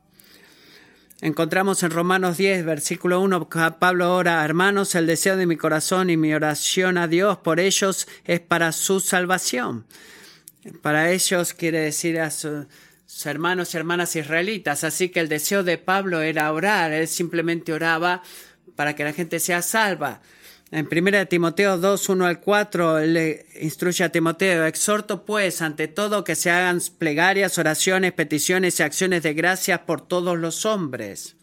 Encontramos 1.20 1.84
en 1.84 1.92
Romanos 1.92 2.38
10, 2.38 2.66
versículo 2.66 3.22
1, 3.22 3.50
Pablo 3.80 4.14
ora, 4.14 4.44
hermanos, 4.44 4.94
el 4.96 5.08
deseo 5.08 5.38
de 5.38 5.46
mi 5.46 5.56
corazón 5.56 6.10
y 6.10 6.18
mi 6.18 6.34
oración 6.34 6.98
a 6.98 7.08
Dios 7.08 7.38
por 7.38 7.62
ellos 7.62 8.08
es 8.26 8.42
para 8.42 8.74
su 8.74 9.00
salvación. 9.00 9.86
Para 10.82 11.12
ellos 11.12 11.54
quiere 11.54 11.80
decir 11.80 12.20
a 12.20 12.30
su, 12.30 12.68
hermanos 13.26 13.74
y 13.74 13.78
hermanas 13.78 14.16
israelitas. 14.16 14.84
Así 14.84 15.10
que 15.10 15.20
el 15.20 15.30
deseo 15.30 15.64
de 15.64 15.78
Pablo 15.78 16.22
era 16.22 16.52
orar, 16.52 16.92
él 16.92 17.08
simplemente 17.08 17.74
oraba 17.74 18.24
para 18.76 18.96
que 18.96 19.04
la 19.04 19.14
gente 19.14 19.40
sea 19.40 19.62
salva. 19.62 20.22
En 20.72 20.88
1 20.92 21.28
Timoteo 21.28 21.78
2, 21.78 22.10
1 22.10 22.26
al 22.26 22.40
4, 22.40 22.98
él 22.98 23.14
le 23.14 23.46
instruye 23.62 24.04
a 24.04 24.10
Timoteo, 24.10 24.66
exhorto 24.66 25.24
pues 25.24 25.62
ante 25.62 25.88
todo 25.88 26.24
que 26.24 26.34
se 26.34 26.50
hagan 26.50 26.82
plegarias, 26.98 27.60
oraciones, 27.60 28.12
peticiones 28.14 28.80
y 28.80 28.84
acciones 28.84 29.22
de 29.22 29.36
gracias 29.36 29.82
por 29.82 30.02
todos 30.02 30.36
los 30.36 30.66
hombres. 30.66 31.36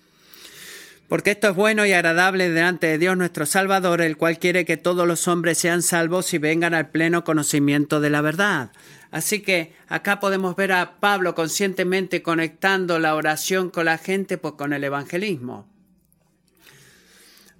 Porque 1.06 1.30
esto 1.30 1.50
es 1.50 1.54
bueno 1.54 1.86
y 1.86 1.92
agradable 1.92 2.50
delante 2.50 2.88
de 2.88 2.98
Dios 2.98 3.16
nuestro 3.16 3.46
Salvador, 3.46 4.00
el 4.00 4.16
cual 4.16 4.40
quiere 4.40 4.64
que 4.64 4.76
todos 4.76 5.06
los 5.06 5.28
hombres 5.28 5.58
sean 5.58 5.82
salvos 5.82 6.34
y 6.34 6.38
vengan 6.38 6.74
al 6.74 6.90
pleno 6.90 7.22
conocimiento 7.22 8.00
de 8.00 8.10
la 8.10 8.22
verdad. 8.22 8.72
Así 9.10 9.40
que 9.40 9.74
acá 9.88 10.20
podemos 10.20 10.54
ver 10.56 10.72
a 10.72 11.00
Pablo 11.00 11.34
conscientemente 11.34 12.22
conectando 12.22 12.98
la 12.98 13.14
oración 13.14 13.70
con 13.70 13.86
la 13.86 13.98
gente, 13.98 14.38
pues 14.38 14.54
con 14.54 14.72
el 14.72 14.84
evangelismo. 14.84 15.68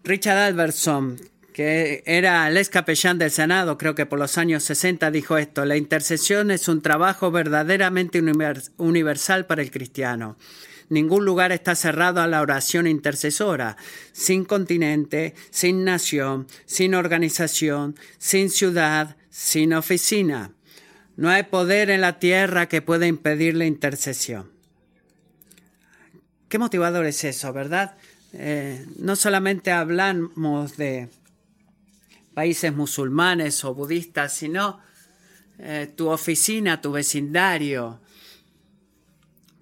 Richard 0.04 0.38
Albertson, 0.38 1.20
que 1.52 2.02
era 2.06 2.48
el 2.48 2.56
ex 2.56 2.70
capellán 2.70 3.18
del 3.18 3.30
Senado, 3.30 3.76
creo 3.76 3.94
que 3.94 4.06
por 4.06 4.18
los 4.18 4.38
años 4.38 4.62
60, 4.62 5.10
dijo 5.10 5.36
esto, 5.36 5.64
la 5.64 5.76
intercesión 5.76 6.50
es 6.50 6.68
un 6.68 6.80
trabajo 6.80 7.30
verdaderamente 7.30 8.22
universal 8.78 9.46
para 9.46 9.62
el 9.62 9.70
cristiano. 9.70 10.36
Ningún 10.88 11.24
lugar 11.24 11.52
está 11.52 11.74
cerrado 11.74 12.20
a 12.20 12.26
la 12.26 12.40
oración 12.40 12.86
intercesora, 12.86 13.76
sin 14.12 14.44
continente, 14.44 15.34
sin 15.50 15.84
nación, 15.84 16.46
sin 16.64 16.94
organización, 16.94 17.96
sin 18.18 18.50
ciudad, 18.50 19.16
sin 19.28 19.72
oficina. 19.72 20.52
No 21.20 21.28
hay 21.28 21.42
poder 21.42 21.90
en 21.90 22.00
la 22.00 22.18
tierra 22.18 22.66
que 22.66 22.80
pueda 22.80 23.06
impedir 23.06 23.54
la 23.54 23.66
intercesión. 23.66 24.50
Qué 26.48 26.58
motivador 26.58 27.04
es 27.04 27.24
eso, 27.24 27.52
¿verdad? 27.52 27.94
Eh, 28.32 28.86
no 28.96 29.16
solamente 29.16 29.70
hablamos 29.70 30.78
de 30.78 31.10
países 32.32 32.74
musulmanes 32.74 33.62
o 33.66 33.74
budistas, 33.74 34.32
sino 34.32 34.80
eh, 35.58 35.92
tu 35.94 36.08
oficina, 36.08 36.80
tu 36.80 36.90
vecindario, 36.90 38.00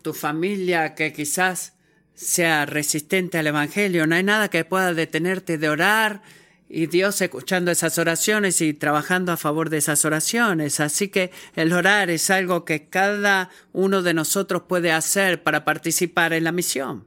tu 0.02 0.14
familia 0.14 0.94
que 0.94 1.12
quizás 1.12 1.72
sea 2.14 2.66
resistente 2.66 3.36
al 3.36 3.48
Evangelio. 3.48 4.06
No 4.06 4.14
hay 4.14 4.22
nada 4.22 4.48
que 4.48 4.64
pueda 4.64 4.94
detenerte 4.94 5.58
de 5.58 5.68
orar 5.68 6.22
y 6.70 6.86
Dios 6.86 7.20
escuchando 7.22 7.70
esas 7.70 7.98
oraciones 7.98 8.60
y 8.60 8.74
trabajando 8.74 9.32
a 9.32 9.38
favor 9.38 9.70
de 9.70 9.78
esas 9.78 10.04
oraciones. 10.04 10.80
Así 10.80 11.08
que 11.08 11.30
el 11.56 11.72
orar 11.72 12.10
es 12.10 12.30
algo 12.30 12.64
que 12.64 12.86
cada 12.88 13.50
uno 13.72 14.02
de 14.02 14.12
nosotros 14.12 14.62
puede 14.68 14.92
hacer 14.92 15.42
para 15.42 15.64
participar 15.64 16.34
en 16.34 16.44
la 16.44 16.52
misión, 16.52 17.04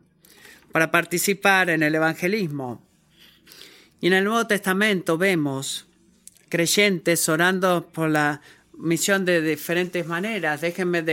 para 0.71 0.89
participar 0.89 1.69
en 1.69 1.83
el 1.83 1.93
evangelismo. 1.93 2.83
Y 3.99 4.07
en 4.07 4.13
el 4.13 4.23
Nuevo 4.23 4.47
Testamento 4.47 5.19
vemos 5.19 5.87
creyentes 6.49 7.29
orando 7.29 7.87
por 7.93 8.09
la 8.09 8.41
misión 8.73 9.25
de 9.25 9.43
diferentes 9.43 10.07
maneras. 10.07 10.61
Déjenme 10.61 11.03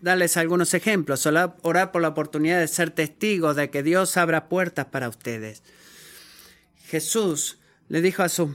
darles 0.00 0.36
algunos 0.36 0.74
ejemplos. 0.74 1.26
Orar 1.26 1.92
por 1.92 2.02
la 2.02 2.08
oportunidad 2.08 2.58
de 2.58 2.66
ser 2.66 2.90
testigos 2.90 3.54
de 3.54 3.70
que 3.70 3.84
Dios 3.84 4.16
abra 4.16 4.48
puertas 4.48 4.86
para 4.86 5.08
ustedes 5.08 5.62
Jesús 6.86 7.58
le 7.88 8.00
dijo 8.00 8.22
a 8.22 8.28
sus 8.28 8.50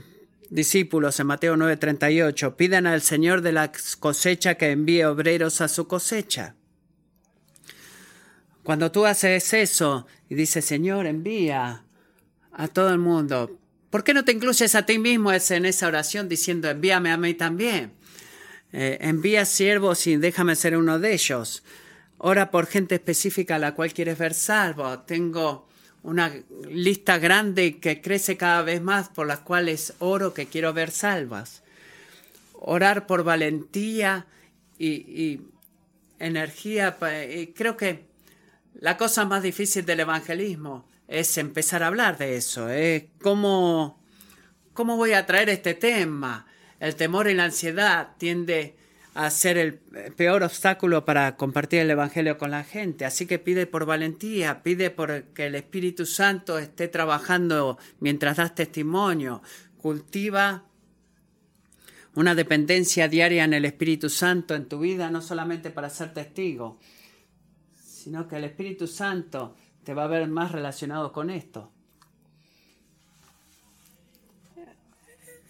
discípulos 0.48 1.20
en 1.20 1.26
Mateo 1.26 1.56
9:38, 1.56 2.56
pidan 2.56 2.86
al 2.86 3.02
Señor 3.02 3.42
de 3.42 3.52
la 3.52 3.72
cosecha 4.00 4.54
que 4.54 4.70
envíe 4.70 5.04
obreros 5.04 5.60
a 5.60 5.68
su 5.68 5.86
cosecha. 5.86 6.54
Cuando 8.62 8.90
tú 8.90 9.04
haces 9.04 9.52
eso 9.52 10.06
y 10.28 10.34
dices, 10.34 10.64
Señor, 10.64 11.06
envía 11.06 11.84
a 12.52 12.68
todo 12.68 12.90
el 12.90 12.98
mundo, 12.98 13.58
¿por 13.90 14.02
qué 14.02 14.14
no 14.14 14.24
te 14.24 14.32
incluyes 14.32 14.74
a 14.74 14.86
ti 14.86 14.98
mismo 14.98 15.30
en 15.32 15.66
esa 15.66 15.88
oración 15.88 16.28
diciendo, 16.28 16.70
envíame 16.70 17.10
a 17.10 17.16
mí 17.16 17.34
también? 17.34 17.92
Eh, 18.72 18.98
envía 19.02 19.44
siervos 19.44 20.06
y 20.06 20.16
déjame 20.16 20.56
ser 20.56 20.76
uno 20.76 20.98
de 20.98 21.12
ellos. 21.12 21.64
Ora 22.16 22.50
por 22.50 22.66
gente 22.66 22.94
específica 22.94 23.56
a 23.56 23.58
la 23.58 23.74
cual 23.74 23.92
quieres 23.92 24.16
ver 24.16 24.32
salvo. 24.32 25.00
Tengo 25.00 25.66
una 26.02 26.32
lista 26.68 27.18
grande 27.18 27.78
que 27.78 28.00
crece 28.00 28.36
cada 28.36 28.62
vez 28.62 28.82
más 28.82 29.08
por 29.08 29.26
las 29.26 29.40
cuales 29.40 29.94
oro 29.98 30.34
que 30.34 30.46
quiero 30.46 30.72
ver 30.72 30.90
salvas. 30.90 31.62
Orar 32.54 33.06
por 33.06 33.24
valentía 33.24 34.26
y, 34.78 35.40
energía. 36.18 36.96
creo 37.54 37.76
que 37.76 38.04
la 38.74 38.96
cosa 38.96 39.24
más 39.24 39.42
difícil 39.42 39.84
del 39.84 40.00
evangelismo 40.00 40.86
es 41.08 41.36
empezar 41.38 41.82
a 41.82 41.88
hablar 41.88 42.18
de 42.18 42.36
eso. 42.36 42.68
¿Cómo, 43.20 44.00
¿Cómo 44.72 44.96
voy 44.96 45.12
a 45.12 45.26
traer 45.26 45.48
este 45.50 45.74
tema? 45.74 46.46
El 46.80 46.96
temor 46.96 47.28
y 47.28 47.34
la 47.34 47.44
ansiedad 47.44 48.10
tiende 48.18 48.76
a 49.14 49.28
ser 49.30 49.58
el 49.58 49.74
peor 50.16 50.42
obstáculo 50.42 51.04
para 51.04 51.36
compartir 51.36 51.80
el 51.80 51.90
Evangelio 51.90 52.38
con 52.38 52.50
la 52.50 52.64
gente. 52.64 53.04
Así 53.04 53.26
que 53.26 53.38
pide 53.38 53.66
por 53.66 53.84
valentía, 53.84 54.62
pide 54.62 54.90
por 54.90 55.24
que 55.34 55.46
el 55.46 55.54
Espíritu 55.54 56.06
Santo 56.06 56.58
esté 56.58 56.88
trabajando 56.88 57.78
mientras 58.00 58.38
das 58.38 58.54
testimonio. 58.54 59.42
Cultiva 59.76 60.64
una 62.14 62.34
dependencia 62.34 63.08
diaria 63.08 63.44
en 63.44 63.54
el 63.54 63.64
Espíritu 63.64 64.08
Santo 64.08 64.54
en 64.54 64.68
tu 64.68 64.80
vida, 64.80 65.10
no 65.10 65.20
solamente 65.22 65.70
para 65.70 65.90
ser 65.90 66.12
testigo, 66.12 66.78
sino 67.82 68.28
que 68.28 68.36
el 68.36 68.44
Espíritu 68.44 68.86
Santo 68.86 69.56
te 69.84 69.94
va 69.94 70.04
a 70.04 70.08
ver 70.08 70.28
más 70.28 70.52
relacionado 70.52 71.12
con 71.12 71.30
esto. 71.30 71.70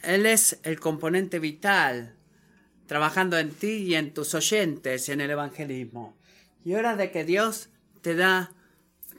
Él 0.03 0.27
es 0.27 0.59
el 0.65 0.81
componente 0.81 1.39
vital 1.39 2.17
trabajando 2.87 3.39
en 3.39 3.51
ti 3.51 3.85
y 3.85 3.95
en 3.95 4.13
tus 4.13 4.35
oyentes 4.35 5.09
en 5.09 5.21
el 5.21 5.31
evangelismo. 5.31 6.17
Y 6.65 6.75
hora 6.75 6.97
de 6.97 7.11
que 7.11 7.25
Dios 7.25 7.69
te 8.03 8.15
da 8.15 8.53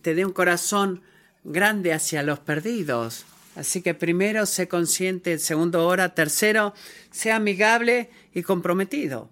te 0.04 0.14
dé 0.14 0.26
un 0.26 0.34
corazón 0.34 1.02
grande 1.44 1.94
hacia 1.94 2.22
los 2.22 2.40
perdidos. 2.40 3.26
Así 3.56 3.82
que 3.82 3.94
primero 3.94 4.46
sé 4.46 4.68
consciente, 4.68 5.40
segundo 5.40 5.88
hora, 5.88 6.14
tercero, 6.14 6.74
sea 7.10 7.38
amigable 7.38 8.10
y 8.34 8.44
comprometido. 8.44 9.30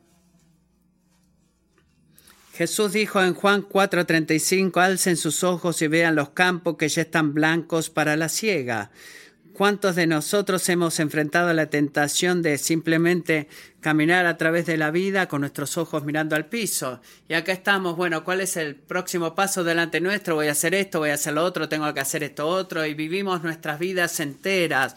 Jesús 2.53 2.93
dijo 2.93 3.21
en 3.21 3.33
Juan 3.33 3.63
4:35, 3.63 4.79
alcen 4.81 5.17
sus 5.17 5.43
ojos 5.43 5.81
y 5.81 5.87
vean 5.87 6.15
los 6.15 6.29
campos 6.29 6.77
que 6.77 6.89
ya 6.89 7.01
están 7.01 7.33
blancos 7.33 7.89
para 7.89 8.15
la 8.15 8.29
siega. 8.29 8.91
¿Cuántos 9.53 9.95
de 9.95 10.07
nosotros 10.07 10.67
hemos 10.69 10.99
enfrentado 10.99 11.51
la 11.53 11.69
tentación 11.69 12.41
de 12.41 12.57
simplemente 12.57 13.47
caminar 13.81 14.25
a 14.25 14.37
través 14.37 14.65
de 14.65 14.77
la 14.77 14.91
vida 14.91 15.27
con 15.27 15.41
nuestros 15.41 15.77
ojos 15.77 16.05
mirando 16.05 16.35
al 16.35 16.45
piso? 16.45 17.01
Y 17.27 17.33
acá 17.33 17.51
estamos, 17.51 17.97
bueno, 17.97 18.23
¿cuál 18.23 18.41
es 18.41 18.55
el 18.55 18.75
próximo 18.75 19.35
paso 19.35 19.63
delante 19.63 19.99
nuestro? 19.99 20.35
Voy 20.35 20.47
a 20.47 20.51
hacer 20.51 20.73
esto, 20.73 20.99
voy 20.99 21.09
a 21.09 21.15
hacer 21.15 21.33
lo 21.33 21.43
otro, 21.43 21.67
tengo 21.67 21.93
que 21.93 21.99
hacer 21.99 22.23
esto 22.23 22.47
otro, 22.47 22.85
y 22.85 22.93
vivimos 22.93 23.43
nuestras 23.43 23.77
vidas 23.77 24.19
enteras, 24.19 24.95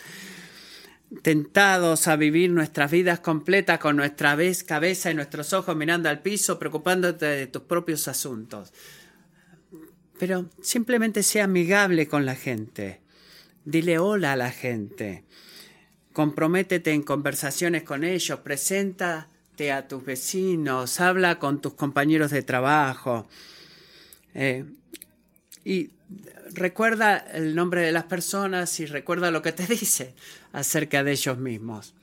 tentados 1.23 2.07
a 2.07 2.17
vivir 2.17 2.51
nuestras 2.51 2.91
vidas 2.91 3.21
completas 3.21 3.79
con 3.79 3.97
nuestra 3.97 4.37
cabeza 4.67 5.11
y 5.11 5.15
nuestros 5.15 5.53
ojos 5.53 5.75
mirando 5.75 6.09
al 6.09 6.23
piso, 6.23 6.59
preocupándote 6.59 7.27
de 7.27 7.47
tus 7.49 7.63
propios 7.63 8.09
asuntos. 8.09 8.73
pero 10.19 10.49
simplemente 10.63 11.23
sea 11.23 11.45
amigable 11.45 12.07
con 12.07 12.25
la 12.25 12.37
gente. 12.37 13.04
Dile 13.65 13.99
hola 13.99 14.33
a 14.33 14.37
la 14.37 14.51
gente. 14.51 15.25
Comprométete 16.13 16.93
en 16.93 17.03
conversaciones 17.03 17.83
con 17.83 18.05
ellos. 18.05 18.41
Preséntate 18.41 19.73
a 19.73 19.89
tus 19.89 20.05
vecinos. 20.05 21.01
Habla 21.01 21.39
con 21.39 21.61
tus 21.61 21.75
compañeros 21.75 22.31
de 22.31 22.43
trabajo. 22.43 23.27
Eh, 24.35 24.65
y 25.65 25.91
recuerda 26.53 27.17
el 27.17 27.55
nombre 27.55 27.81
de 27.81 27.93
las 27.93 28.05
personas 28.05 28.79
y 28.81 28.87
recuerda 28.87 29.31
lo 29.31 29.41
que 29.41 29.53
te 29.53 29.67
dice 29.75 30.15
acerca 30.53 31.03
de 31.03 31.13
ellos 31.13 31.39
mismos. 31.39 31.95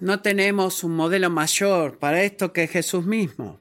No 0.00 0.20
tenemos 0.20 0.84
un 0.84 0.94
modelo 0.96 1.30
mayor 1.30 1.98
para 1.98 2.22
esto 2.22 2.52
que 2.52 2.66
Jesús 2.66 3.04
mismo. 3.04 3.60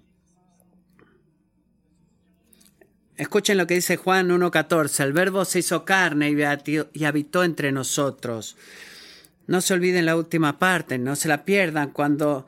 Escuchen 3.18 3.58
lo 3.58 3.66
que 3.66 3.74
dice 3.74 3.98
Juan 3.98 4.30
1.14. 4.30 5.04
El 5.04 5.12
verbo 5.12 5.44
se 5.44 5.60
hizo 5.60 5.86
carne 5.86 6.36
y 6.94 7.04
habitó 7.04 7.44
entre 7.44 7.72
nosotros. 7.72 8.56
No 9.48 9.62
se 9.62 9.74
olviden 9.74 10.06
la 10.06 10.16
última 10.16 10.60
parte, 10.60 11.00
no 11.00 11.16
se 11.16 11.28
la 11.28 11.44
pierdan. 11.44 11.90
Cuando 11.90 12.46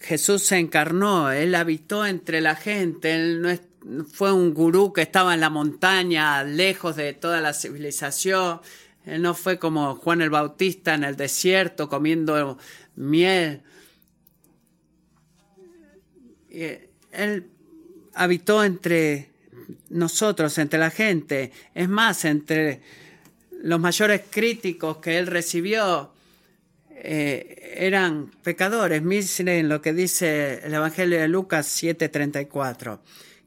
Jesús 0.00 0.44
se 0.44 0.58
encarnó, 0.58 1.32
Él 1.32 1.54
habitó 1.56 2.06
entre 2.06 2.40
la 2.40 2.54
gente, 2.54 3.14
Él 3.14 3.42
no 3.42 4.04
fue 4.04 4.32
un 4.32 4.54
gurú 4.54 4.92
que 4.92 5.02
estaba 5.02 5.34
en 5.34 5.40
la 5.40 5.50
montaña, 5.50 6.44
lejos 6.44 6.94
de 6.94 7.12
toda 7.12 7.40
la 7.40 7.52
civilización. 7.52 8.60
Él 9.04 9.20
no 9.20 9.34
fue 9.34 9.58
como 9.58 9.96
Juan 9.96 10.22
el 10.22 10.30
Bautista 10.30 10.94
en 10.94 11.02
el 11.02 11.16
desierto 11.16 11.88
comiendo 11.88 12.56
miel. 12.94 13.62
Él 16.50 17.50
habitó 18.14 18.62
entre 18.62 19.33
nosotros, 19.94 20.58
entre 20.58 20.78
la 20.78 20.90
gente. 20.90 21.52
Es 21.74 21.88
más, 21.88 22.24
entre 22.24 22.80
los 23.62 23.80
mayores 23.80 24.22
críticos 24.28 24.98
que 24.98 25.18
él 25.18 25.26
recibió 25.26 26.12
eh, 26.90 27.74
eran 27.76 28.30
pecadores. 28.42 29.02
Miren 29.02 29.68
lo 29.68 29.80
que 29.80 29.92
dice 29.92 30.60
el 30.64 30.74
Evangelio 30.74 31.20
de 31.20 31.28
Lucas 31.28 31.82
7:34 31.82 33.00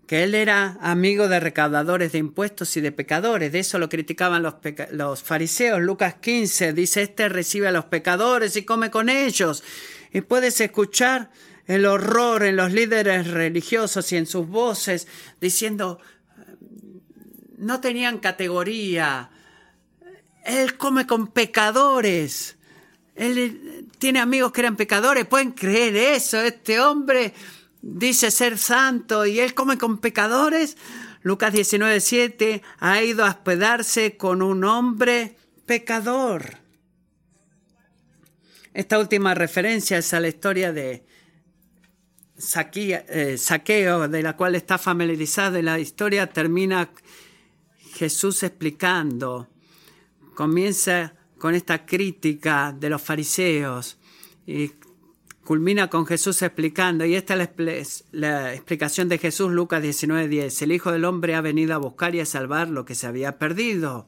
que 0.07 0.23
él 0.23 0.35
era 0.35 0.77
amigo 0.79 1.27
de 1.27 1.41
recaudadores 1.41 2.13
de 2.13 2.19
impuestos 2.19 2.77
y 2.77 2.81
de 2.81 2.93
pecadores. 2.93 3.51
De 3.51 3.59
eso 3.59 3.77
lo 3.77 3.89
criticaban 3.89 4.41
los, 4.41 4.55
los, 4.91 5.21
fariseos. 5.21 5.81
Lucas 5.81 6.15
15 6.21 6.71
dice, 6.71 7.01
este 7.01 7.27
recibe 7.27 7.67
a 7.67 7.73
los 7.73 7.83
pecadores 7.85 8.55
y 8.55 8.63
come 8.63 8.89
con 8.89 9.09
ellos. 9.09 9.65
Y 10.13 10.21
puedes 10.21 10.61
escuchar 10.61 11.29
el 11.65 11.85
horror 11.85 12.43
en 12.43 12.55
los 12.55 12.71
líderes 12.71 13.27
religiosos 13.27 14.09
y 14.13 14.15
en 14.15 14.25
sus 14.25 14.47
voces 14.47 15.09
diciendo, 15.41 15.99
no 17.57 17.81
tenían 17.81 18.19
categoría. 18.19 19.29
Él 20.45 20.77
come 20.77 21.05
con 21.05 21.27
pecadores. 21.27 22.57
Él 23.15 23.87
tiene 23.97 24.19
amigos 24.19 24.51
que 24.51 24.61
eran 24.61 24.75
pecadores. 24.75 25.25
¿Pueden 25.25 25.51
creer 25.51 25.95
eso? 25.95 26.39
Este 26.39 26.79
hombre 26.79 27.33
dice 27.81 28.31
ser 28.31 28.57
santo 28.57 29.25
y 29.25 29.39
él 29.39 29.53
come 29.53 29.77
con 29.77 29.97
pecadores. 29.97 30.77
Lucas 31.23 31.53
19:7 31.53 32.61
ha 32.79 33.01
ido 33.01 33.25
a 33.25 33.29
hospedarse 33.29 34.17
con 34.17 34.41
un 34.41 34.63
hombre 34.63 35.35
pecador. 35.65 36.57
Esta 38.73 38.99
última 38.99 39.33
referencia 39.33 39.97
es 39.97 40.13
a 40.13 40.19
la 40.19 40.27
historia 40.27 40.71
de 40.71 41.03
eh, 42.37 43.37
Saqueo, 43.37 44.07
de 44.07 44.21
la 44.21 44.37
cual 44.37 44.53
está 44.53 44.77
familiarizado. 44.77 45.57
Y 45.57 45.63
la 45.63 45.79
historia 45.79 46.27
termina 46.27 46.91
Jesús 47.97 48.43
explicando. 48.43 49.47
Comienza 50.35 51.15
con 51.37 51.55
esta 51.55 51.85
crítica 51.85 52.75
de 52.77 52.89
los 52.89 53.01
fariseos 53.01 53.97
y 54.45 54.71
culmina 55.43 55.89
con 55.89 56.05
Jesús 56.05 56.41
explicando, 56.41 57.05
y 57.05 57.15
esta 57.15 57.35
es 57.41 58.03
la, 58.11 58.53
explicación 58.53 59.07
de 59.07 59.17
Jesús, 59.17 59.51
Lucas 59.51 59.81
19:10, 59.81 60.61
el 60.61 60.71
Hijo 60.73 60.91
del 60.91 61.05
Hombre 61.05 61.35
ha 61.35 61.41
venido 61.41 61.73
a 61.73 61.77
buscar 61.77 62.13
y 62.15 62.19
a 62.19 62.25
salvar 62.25 62.69
lo 62.69 62.85
que 62.85 62.95
se 62.95 63.07
había 63.07 63.37
perdido. 63.37 64.07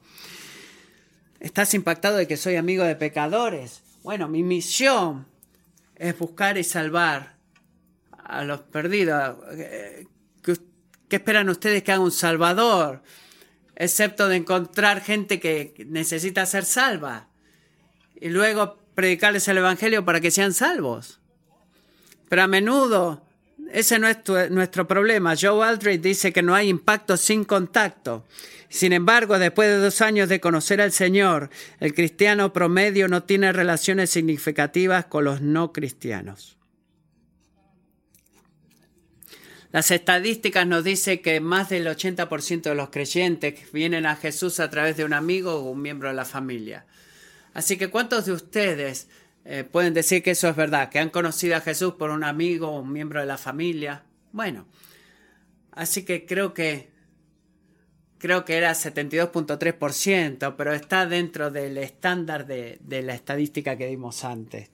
¿Estás 1.39 1.73
impactado 1.73 2.17
de 2.17 2.27
que 2.27 2.35
soy 2.35 2.57
amigo 2.57 2.83
de 2.83 2.95
pecadores? 2.95 3.81
Bueno, 4.03 4.27
mi 4.27 4.43
misión 4.43 5.27
es 5.95 6.17
buscar 6.17 6.57
y 6.57 6.63
salvar 6.63 7.37
a 8.11 8.43
los 8.43 8.59
perdidos. 8.61 9.37
¿Qué 10.43 11.15
esperan 11.15 11.49
ustedes 11.49 11.83
que 11.83 11.91
haga 11.93 12.03
un 12.03 12.11
Salvador? 12.11 13.01
Excepto 13.79 14.27
de 14.27 14.35
encontrar 14.35 15.01
gente 15.01 15.39
que 15.39 15.73
necesita 15.87 16.45
ser 16.45 16.65
salva. 16.65 17.29
Y 18.21 18.29
luego 18.29 18.77
predicarles 18.93 19.47
el 19.47 19.57
Evangelio 19.57 20.05
para 20.05 20.21
que 20.21 20.29
sean 20.29 20.53
salvos. 20.53 21.19
Pero 22.29 22.43
a 22.43 22.47
menudo 22.47 23.23
ese 23.71 23.99
no 23.99 24.07
es 24.07 24.17
nuestro 24.51 24.87
problema. 24.87 25.35
Joe 25.39 25.65
Aldrich 25.65 26.01
dice 26.01 26.33
que 26.33 26.41
no 26.41 26.55
hay 26.55 26.69
impacto 26.69 27.17
sin 27.17 27.43
contacto. 27.43 28.25
Sin 28.69 28.93
embargo, 28.93 29.39
después 29.39 29.69
de 29.69 29.77
dos 29.77 30.01
años 30.01 30.29
de 30.29 30.39
conocer 30.39 30.81
al 30.81 30.91
Señor, 30.91 31.49
el 31.79 31.93
cristiano 31.93 32.53
promedio 32.53 33.07
no 33.07 33.23
tiene 33.23 33.51
relaciones 33.51 34.11
significativas 34.11 35.05
con 35.05 35.23
los 35.23 35.41
no 35.41 35.73
cristianos. 35.73 36.58
Las 39.71 39.91
estadísticas 39.91 40.65
nos 40.65 40.83
dicen 40.83 41.21
que 41.21 41.39
más 41.39 41.69
del 41.69 41.87
80% 41.87 42.61
de 42.61 42.75
los 42.75 42.89
creyentes 42.89 43.71
vienen 43.71 44.05
a 44.05 44.15
Jesús 44.15 44.59
a 44.59 44.69
través 44.69 44.97
de 44.97 45.05
un 45.05 45.13
amigo 45.13 45.55
o 45.55 45.69
un 45.69 45.81
miembro 45.81 46.09
de 46.09 46.15
la 46.15 46.25
familia. 46.25 46.85
Así 47.53 47.77
que 47.77 47.89
¿cuántos 47.89 48.25
de 48.25 48.31
ustedes 48.31 49.07
eh, 49.45 49.63
pueden 49.63 49.93
decir 49.93 50.21
que 50.21 50.31
eso 50.31 50.47
es 50.47 50.55
verdad, 50.55 50.89
que 50.89 50.99
han 50.99 51.09
conocido 51.09 51.55
a 51.55 51.61
Jesús 51.61 51.93
por 51.95 52.11
un 52.11 52.23
amigo 52.23 52.67
o 52.69 52.81
un 52.81 52.91
miembro 52.91 53.19
de 53.19 53.25
la 53.25 53.37
familia. 53.37 54.03
Bueno, 54.31 54.67
así 55.71 56.03
que 56.03 56.25
creo 56.25 56.53
que 56.53 56.91
creo 58.19 58.43
que 58.45 58.57
era 58.57 58.73
72.3%, 58.73 60.55
pero 60.55 60.73
está 60.73 61.05
dentro 61.05 61.51
del 61.51 61.77
estándar 61.77 62.45
de, 62.45 62.79
la 62.87 63.15
estadística 63.15 63.77
que 63.77 63.87
dimos 63.87 64.23
antes. 64.23 64.69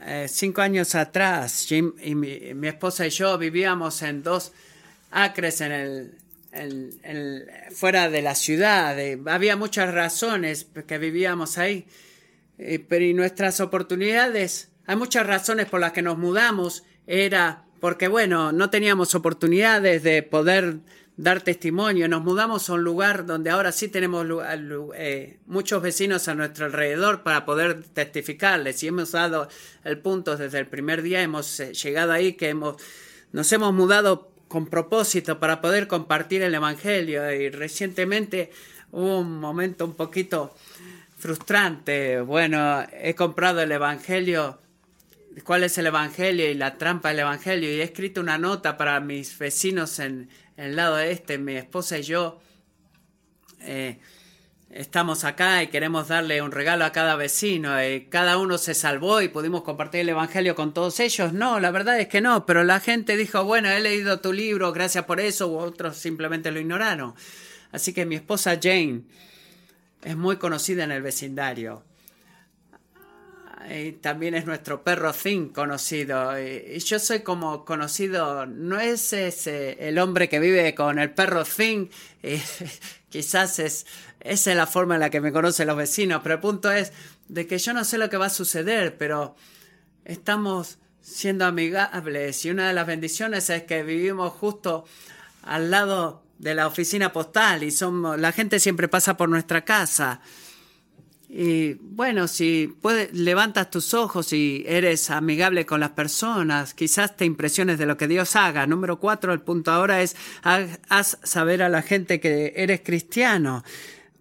Eh, 0.00 0.26
cinco 0.28 0.60
años 0.62 0.94
atrás, 0.94 1.66
Jim 1.68 1.92
y 2.02 2.14
mi, 2.14 2.68
esposa 2.68 3.06
y 3.06 3.10
yo 3.10 3.36
vivíamos 3.36 4.02
en 4.02 4.22
dos 4.22 4.52
acres 5.10 5.60
en 5.60 6.12
el, 6.52 7.50
fuera 7.72 8.08
de 8.08 8.22
la 8.22 8.34
ciudad. 8.34 8.96
había 9.26 9.56
muchas 9.56 9.92
razones 9.92 10.66
que 10.86 10.98
vivíamos 10.98 11.58
ahí. 11.58 11.86
Eh, 12.58 12.84
pero 12.86 13.04
y 13.04 13.14
nuestras 13.14 13.60
oportunidades, 13.60 14.70
hay 14.86 14.96
muchas 14.96 15.26
razones 15.26 15.66
por 15.66 15.80
las 15.80 15.92
que 15.92 16.02
nos 16.02 16.18
mudamos, 16.18 16.84
era 17.06 17.64
porque, 17.80 18.08
bueno, 18.08 18.52
no 18.52 18.70
teníamos 18.70 19.14
oportunidades 19.14 20.02
de 20.02 20.22
poder 20.22 20.78
dar 21.18 21.42
testimonio. 21.42 22.08
Nos 22.08 22.22
mudamos 22.22 22.70
a 22.70 22.74
un 22.74 22.84
lugar 22.84 23.26
donde 23.26 23.50
ahora 23.50 23.72
sí 23.72 23.88
tenemos 23.88 24.24
eh, 24.94 25.38
muchos 25.46 25.82
vecinos 25.82 26.28
a 26.28 26.34
nuestro 26.34 26.66
alrededor 26.66 27.22
para 27.22 27.44
poder 27.44 27.82
testificarles. 27.82 28.82
Y 28.82 28.86
hemos 28.86 29.12
dado 29.12 29.48
el 29.84 29.98
punto 29.98 30.36
desde 30.36 30.60
el 30.60 30.68
primer 30.68 31.02
día, 31.02 31.20
hemos 31.20 31.58
eh, 31.58 31.74
llegado 31.74 32.12
ahí 32.12 32.34
que 32.34 32.50
hemos, 32.50 32.76
nos 33.32 33.52
hemos 33.52 33.74
mudado 33.74 34.30
con 34.46 34.68
propósito 34.68 35.40
para 35.40 35.60
poder 35.60 35.88
compartir 35.88 36.42
el 36.42 36.54
Evangelio. 36.54 37.30
Y 37.32 37.50
recientemente 37.50 38.52
hubo 38.92 39.18
un 39.18 39.40
momento 39.40 39.84
un 39.84 39.94
poquito 39.94 40.54
frustrante. 41.18 42.20
Bueno, 42.20 42.86
he 42.92 43.16
comprado 43.16 43.60
el 43.60 43.72
Evangelio. 43.72 44.60
¿Cuál 45.44 45.64
es 45.64 45.78
el 45.78 45.86
Evangelio 45.86 46.48
y 46.48 46.54
la 46.54 46.78
trampa 46.78 47.08
del 47.08 47.20
Evangelio? 47.20 47.70
Y 47.72 47.80
he 47.80 47.82
escrito 47.82 48.20
una 48.20 48.38
nota 48.38 48.76
para 48.76 49.00
mis 49.00 49.36
vecinos 49.36 49.98
en, 49.98 50.28
el 50.58 50.74
lado 50.74 50.98
este, 50.98 51.38
mi 51.38 51.54
esposa 51.54 51.98
y 51.98 52.02
yo. 52.02 52.40
Eh, 53.60 53.98
estamos 54.70 55.24
acá 55.24 55.62
y 55.62 55.68
queremos 55.68 56.08
darle 56.08 56.42
un 56.42 56.50
regalo 56.50 56.84
a 56.84 56.90
cada 56.92 57.14
vecino. 57.14 57.76
Cada 58.10 58.38
uno 58.38 58.58
se 58.58 58.74
salvó 58.74 59.22
y 59.22 59.28
pudimos 59.28 59.62
compartir 59.62 60.00
el 60.00 60.08
Evangelio 60.10 60.56
con 60.56 60.74
todos 60.74 60.98
ellos. 60.98 61.32
No, 61.32 61.60
la 61.60 61.70
verdad 61.70 62.00
es 62.00 62.08
que 62.08 62.20
no, 62.20 62.44
pero 62.44 62.64
la 62.64 62.80
gente 62.80 63.16
dijo, 63.16 63.44
bueno, 63.44 63.70
he 63.70 63.78
leído 63.78 64.20
tu 64.20 64.32
libro, 64.32 64.72
gracias 64.72 65.04
por 65.04 65.20
eso, 65.20 65.46
u 65.46 65.58
otros 65.58 65.96
simplemente 65.96 66.50
lo 66.50 66.58
ignoraron. 66.58 67.14
Así 67.70 67.92
que 67.94 68.04
mi 68.04 68.16
esposa 68.16 68.58
Jane 68.60 69.02
es 70.02 70.16
muy 70.16 70.38
conocida 70.38 70.82
en 70.82 70.90
el 70.90 71.02
vecindario. 71.02 71.84
Y 73.70 73.92
también 73.92 74.34
es 74.34 74.46
nuestro 74.46 74.82
perro 74.82 75.12
Zin 75.12 75.50
conocido. 75.50 76.38
Y 76.38 76.78
yo 76.78 76.98
soy 76.98 77.20
como 77.20 77.64
conocido, 77.64 78.46
no 78.46 78.80
es 78.80 79.12
ese 79.12 79.88
el 79.88 79.98
hombre 79.98 80.28
que 80.28 80.40
vive 80.40 80.74
con 80.74 80.98
el 80.98 81.10
perro 81.10 81.44
Zin, 81.44 81.90
quizás 83.10 83.58
es, 83.58 83.86
esa 84.20 84.50
es 84.50 84.56
la 84.56 84.66
forma 84.66 84.94
en 84.94 85.00
la 85.00 85.10
que 85.10 85.20
me 85.20 85.32
conocen 85.32 85.66
los 85.66 85.76
vecinos, 85.76 86.20
pero 86.22 86.36
el 86.36 86.40
punto 86.40 86.70
es 86.70 86.92
de 87.28 87.46
que 87.46 87.58
yo 87.58 87.72
no 87.74 87.84
sé 87.84 87.98
lo 87.98 88.08
que 88.08 88.16
va 88.16 88.26
a 88.26 88.30
suceder, 88.30 88.96
pero 88.96 89.36
estamos 90.04 90.78
siendo 91.02 91.44
amigables. 91.44 92.44
Y 92.44 92.50
una 92.50 92.68
de 92.68 92.74
las 92.74 92.86
bendiciones 92.86 93.50
es 93.50 93.64
que 93.64 93.82
vivimos 93.82 94.32
justo 94.32 94.84
al 95.42 95.70
lado 95.70 96.22
de 96.38 96.54
la 96.54 96.66
oficina 96.66 97.12
postal 97.12 97.62
y 97.62 97.70
somos, 97.70 98.18
la 98.18 98.32
gente 98.32 98.60
siempre 98.60 98.88
pasa 98.88 99.16
por 99.16 99.28
nuestra 99.28 99.64
casa. 99.64 100.20
Y 101.30 101.74
bueno, 101.74 102.26
si 102.26 102.74
levantas 103.12 103.70
tus 103.70 103.92
ojos 103.92 104.32
y 104.32 104.64
eres 104.66 105.10
amigable 105.10 105.66
con 105.66 105.80
las 105.80 105.90
personas, 105.90 106.72
quizás 106.72 107.16
te 107.16 107.26
impresiones 107.26 107.78
de 107.78 107.84
lo 107.84 107.98
que 107.98 108.08
Dios 108.08 108.34
haga. 108.34 108.66
Número 108.66 108.98
cuatro, 108.98 109.34
el 109.34 109.40
punto 109.40 109.70
ahora 109.70 110.00
es, 110.00 110.16
haz 110.42 111.18
saber 111.22 111.62
a 111.62 111.68
la 111.68 111.82
gente 111.82 112.18
que 112.18 112.54
eres 112.56 112.80
cristiano. 112.80 113.62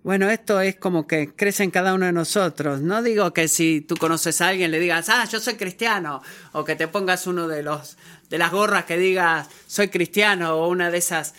Bueno, 0.03 0.29
esto 0.29 0.59
es 0.61 0.75
como 0.75 1.07
que 1.07 1.33
crece 1.33 1.63
en 1.63 1.71
cada 1.71 1.93
uno 1.93 2.05
de 2.05 2.13
nosotros. 2.13 2.81
No 2.81 3.01
digo 3.01 3.33
que 3.33 3.47
si 3.47 3.81
tú 3.81 3.95
conoces 3.95 4.41
a 4.41 4.49
alguien 4.49 4.71
le 4.71 4.79
digas, 4.79 5.09
ah, 5.09 5.25
yo 5.29 5.39
soy 5.39 5.55
cristiano, 5.55 6.21
o 6.51 6.65
que 6.65 6.75
te 6.75 6.87
pongas 6.87 7.25
uno 7.27 7.47
de 7.47 7.63
los 7.63 7.97
de 8.29 8.37
las 8.37 8.51
gorras 8.51 8.85
que 8.85 8.97
diga 8.97 9.47
soy 9.65 9.87
cristiano, 9.87 10.55
o 10.55 10.67
una 10.67 10.91
de 10.91 10.97
esas 10.97 11.33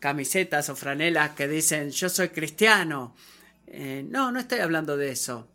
camisetas 0.00 0.68
o 0.68 0.76
franelas 0.76 1.30
que 1.30 1.46
dicen 1.48 1.90
yo 1.90 2.08
soy 2.08 2.28
cristiano. 2.28 3.14
Eh, 3.70 4.04
no, 4.08 4.32
no 4.32 4.40
estoy 4.40 4.60
hablando 4.60 4.96
de 4.96 5.10
eso. 5.10 5.46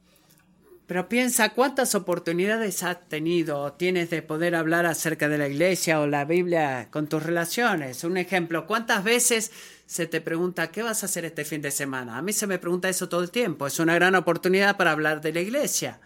Pero 0.85 1.07
piensa 1.07 1.49
cuántas 1.49 1.95
oportunidades 1.95 2.83
has 2.83 3.07
tenido 3.07 3.59
o 3.59 3.73
tienes 3.73 4.09
de 4.09 4.21
poder 4.21 4.53
hablar 4.53 4.85
acerca 4.85 5.29
de 5.29 5.37
la 5.37 5.47
iglesia 5.47 6.01
o 6.01 6.07
la 6.07 6.25
Biblia 6.25 6.89
con 6.91 7.07
tus 7.07 7.23
relaciones. 7.23 8.03
Un 8.03 8.17
ejemplo, 8.17 8.67
¿cuántas 8.67 9.03
veces 9.03 9.51
se 9.85 10.07
te 10.07 10.21
pregunta 10.21 10.71
qué 10.71 10.83
vas 10.83 11.01
a 11.01 11.05
hacer 11.05 11.25
este 11.25 11.45
fin 11.45 11.61
de 11.61 11.71
semana? 11.71 12.17
A 12.17 12.21
mí 12.21 12.33
se 12.33 12.47
me 12.47 12.59
pregunta 12.59 12.89
eso 12.89 13.07
todo 13.09 13.23
el 13.23 13.31
tiempo. 13.31 13.65
Es 13.65 13.79
una 13.79 13.95
gran 13.95 14.13
oportunidad 14.13 14.75
para 14.75 14.91
hablar 14.91 15.21
de 15.21 15.33
la 15.33 15.39
iglesia. 15.39 16.01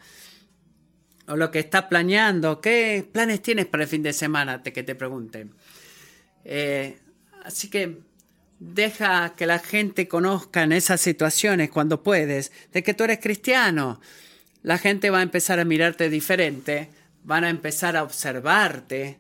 O 1.28 1.36
lo 1.36 1.52
que 1.52 1.60
estás 1.60 1.86
planeando, 1.86 2.62
¿qué 2.62 3.06
planes 3.12 3.42
tienes 3.42 3.66
para 3.66 3.84
el 3.84 3.90
fin 3.90 4.04
de 4.04 4.14
semana? 4.14 4.64
Te, 4.64 4.72
que 4.72 4.84
te 4.84 4.96
pregunten. 4.96 5.54
Eh, 6.46 7.00
así 7.44 7.70
que 7.70 8.04
Deja 8.60 9.36
que 9.36 9.46
la 9.46 9.60
gente 9.60 10.08
conozca 10.08 10.64
en 10.64 10.72
esas 10.72 11.00
situaciones 11.00 11.70
cuando 11.70 12.02
puedes 12.02 12.52
de 12.74 12.82
que 12.82 12.96
tú 12.96 13.04
eres 13.04 13.20
cristiano. 13.20 14.02
La 14.64 14.80
gente 14.80 15.12
va 15.12 15.20
a 15.20 15.24
empezar 15.24 15.60
a 15.60 15.66
mirarte 15.66 16.10
diferente, 16.10 16.90
van 17.24 17.44
a 17.44 17.50
empezar 17.50 17.96
a 17.96 18.04
observarte. 18.04 19.20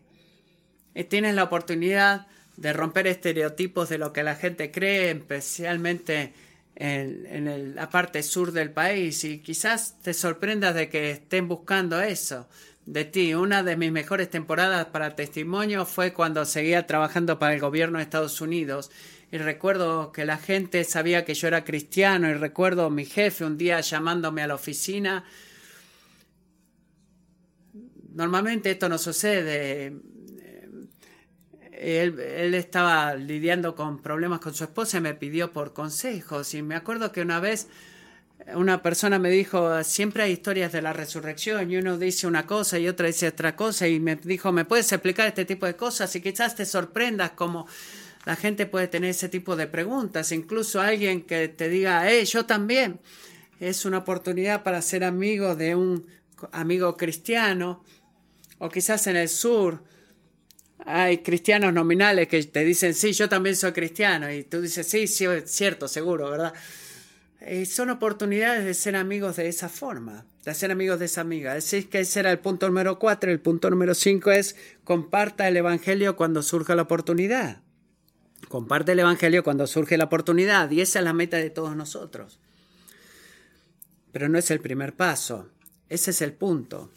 Y 0.95 1.03
tienes 1.03 1.35
la 1.35 1.43
oportunidad 1.43 2.25
de 2.55 2.73
romper 2.73 3.05
estereotipos 3.05 3.89
de 3.89 3.99
lo 3.99 4.11
que 4.11 4.23
la 4.23 4.35
gente 4.35 4.71
cree, 4.71 5.11
especialmente 5.11 6.33
en, 6.75 7.75
la 7.75 7.89
parte 7.91 8.23
sur 8.23 8.51
del 8.51 8.71
país. 8.71 9.23
Y 9.23 9.39
quizás 9.39 10.01
te 10.01 10.15
sorprendas 10.15 10.73
de 10.73 10.89
que 10.89 11.11
estén 11.11 11.47
buscando 11.47 12.01
eso 12.01 12.49
de 12.87 13.05
ti. 13.05 13.35
Una 13.35 13.61
de 13.61 13.77
mis 13.77 13.91
mejores 13.91 14.31
temporadas 14.31 14.87
para 14.87 15.15
testimonio 15.15 15.85
fue 15.85 16.13
cuando 16.13 16.43
seguía 16.45 16.87
trabajando 16.87 17.37
para 17.37 17.53
el 17.53 17.59
gobierno 17.59 17.99
de 17.99 18.03
Estados 18.03 18.41
Unidos 18.41 18.89
y 19.31 19.37
recuerdo 19.37 20.11
que 20.11 20.25
la 20.25 20.37
gente 20.37 20.83
sabía 20.83 21.25
que 21.25 21.33
yo 21.33 21.47
era 21.47 21.63
cristiano 21.63 22.29
y 22.29 22.33
recuerdo 22.33 22.89
mi 22.89 23.05
jefe 23.05 23.43
un 23.43 23.57
día 23.57 23.81
llamándome 23.81 24.41
a 24.41 24.47
la 24.47 24.55
oficina. 24.55 25.25
Normalmente 28.13 28.71
esto 28.71 28.87
no 28.87 28.97
sucede. 28.97 29.93
Él, 31.73 32.19
él, 32.19 32.53
estaba 32.53 33.15
lidiando 33.15 33.75
con 33.75 34.01
problemas 34.01 34.39
con 34.39 34.53
su 34.53 34.63
esposa 34.63 34.97
y 34.97 35.01
me 35.01 35.13
pidió 35.13 35.51
por 35.51 35.73
consejos. 35.73 36.53
Y 36.53 36.61
me 36.61 36.75
acuerdo 36.75 37.11
que 37.11 37.21
una 37.21 37.39
vez 37.39 37.67
una 38.55 38.81
persona 38.81 39.19
me 39.19 39.29
dijo, 39.29 39.83
siempre 39.83 40.23
hay 40.23 40.31
historias 40.31 40.71
de 40.71 40.81
la 40.81 40.93
resurrección 40.93 41.69
y 41.69 41.77
uno 41.77 41.97
dice 41.97 42.27
una 42.27 42.47
cosa 42.47 42.79
y 42.79 42.87
otra 42.87 43.07
dice 43.07 43.27
otra 43.27 43.55
cosa 43.55 43.87
y 43.87 43.99
me 43.99 44.15
dijo, 44.15 44.51
¿me 44.51 44.63
puedes 44.63 44.91
explicar 44.91 45.27
este 45.27 45.45
tipo 45.45 45.65
de 45.65 45.75
cosas? 45.75 46.15
Y 46.15 46.21
quizás 46.21 46.55
te 46.55 46.65
sorprendas 46.65 47.31
como 47.31 47.67
la 48.27 48.35
gente 48.35 48.65
puede 48.65 48.89
tener 48.89 49.11
ese 49.11 49.29
tipo 49.29 49.55
de 49.55 49.67
preguntas, 49.67 50.33
incluso 50.33 50.81
alguien 50.81 51.21
que 51.21 51.47
te 51.47 51.69
diga, 51.69 52.09
hey, 52.09 52.25
yo 52.25 52.45
también. 52.45 52.99
Es 53.61 53.85
una 53.85 53.99
oportunidad 53.99 54.63
para 54.63 54.81
ser 54.81 55.05
amigo 55.05 55.55
de 55.55 55.75
un 55.75 56.05
amigo 56.51 56.97
cristiano, 56.97 57.85
o 58.57 58.67
quizás 58.67 59.07
en 59.07 59.15
el 59.15 59.29
sur 59.29 59.81
hay 60.79 61.19
cristianos 61.19 61.73
nominales 61.73 62.27
que 62.27 62.43
te 62.43 62.65
dicen, 62.65 62.93
sí, 62.95 63.13
yo 63.13 63.29
también 63.29 63.55
soy 63.55 63.71
cristiano, 63.71 64.29
y 64.29 64.43
tú 64.43 64.59
dices, 64.61 64.85
sí, 64.85 65.07
sí, 65.07 65.23
es 65.23 65.49
cierto, 65.49 65.87
seguro, 65.87 66.29
¿verdad? 66.29 66.53
Y 67.49 67.65
son 67.65 67.91
oportunidades 67.91 68.65
de 68.65 68.73
ser 68.73 68.97
amigos 68.97 69.37
de 69.37 69.47
esa 69.47 69.69
forma, 69.69 70.25
de 70.43 70.53
ser 70.53 70.69
amigos 70.71 70.99
de 70.99 71.05
esa 71.05 71.21
amiga. 71.21 71.53
Así 71.53 71.85
que 71.85 72.01
ese 72.01 72.19
era 72.19 72.31
el 72.33 72.39
punto 72.39 72.67
número 72.67 72.99
cuatro. 72.99 73.31
El 73.31 73.39
punto 73.39 73.69
número 73.69 73.93
cinco 73.93 74.31
es 74.31 74.57
comparta 74.83 75.47
el 75.47 75.55
Evangelio 75.55 76.17
cuando 76.17 76.43
surja 76.43 76.75
la 76.75 76.81
oportunidad. 76.81 77.61
Comparte 78.47 78.93
el 78.93 78.99
Evangelio 78.99 79.43
cuando 79.43 79.67
surge 79.67 79.97
la 79.97 80.05
oportunidad 80.05 80.71
y 80.71 80.81
esa 80.81 80.99
es 80.99 81.05
la 81.05 81.13
meta 81.13 81.37
de 81.37 81.49
todos 81.49 81.75
nosotros. 81.75 82.39
Pero 84.11 84.29
no 84.29 84.37
es 84.37 84.49
el 84.51 84.59
primer 84.59 84.95
paso, 84.95 85.49
ese 85.89 86.11
es 86.11 86.21
el 86.21 86.33
punto. 86.33 86.91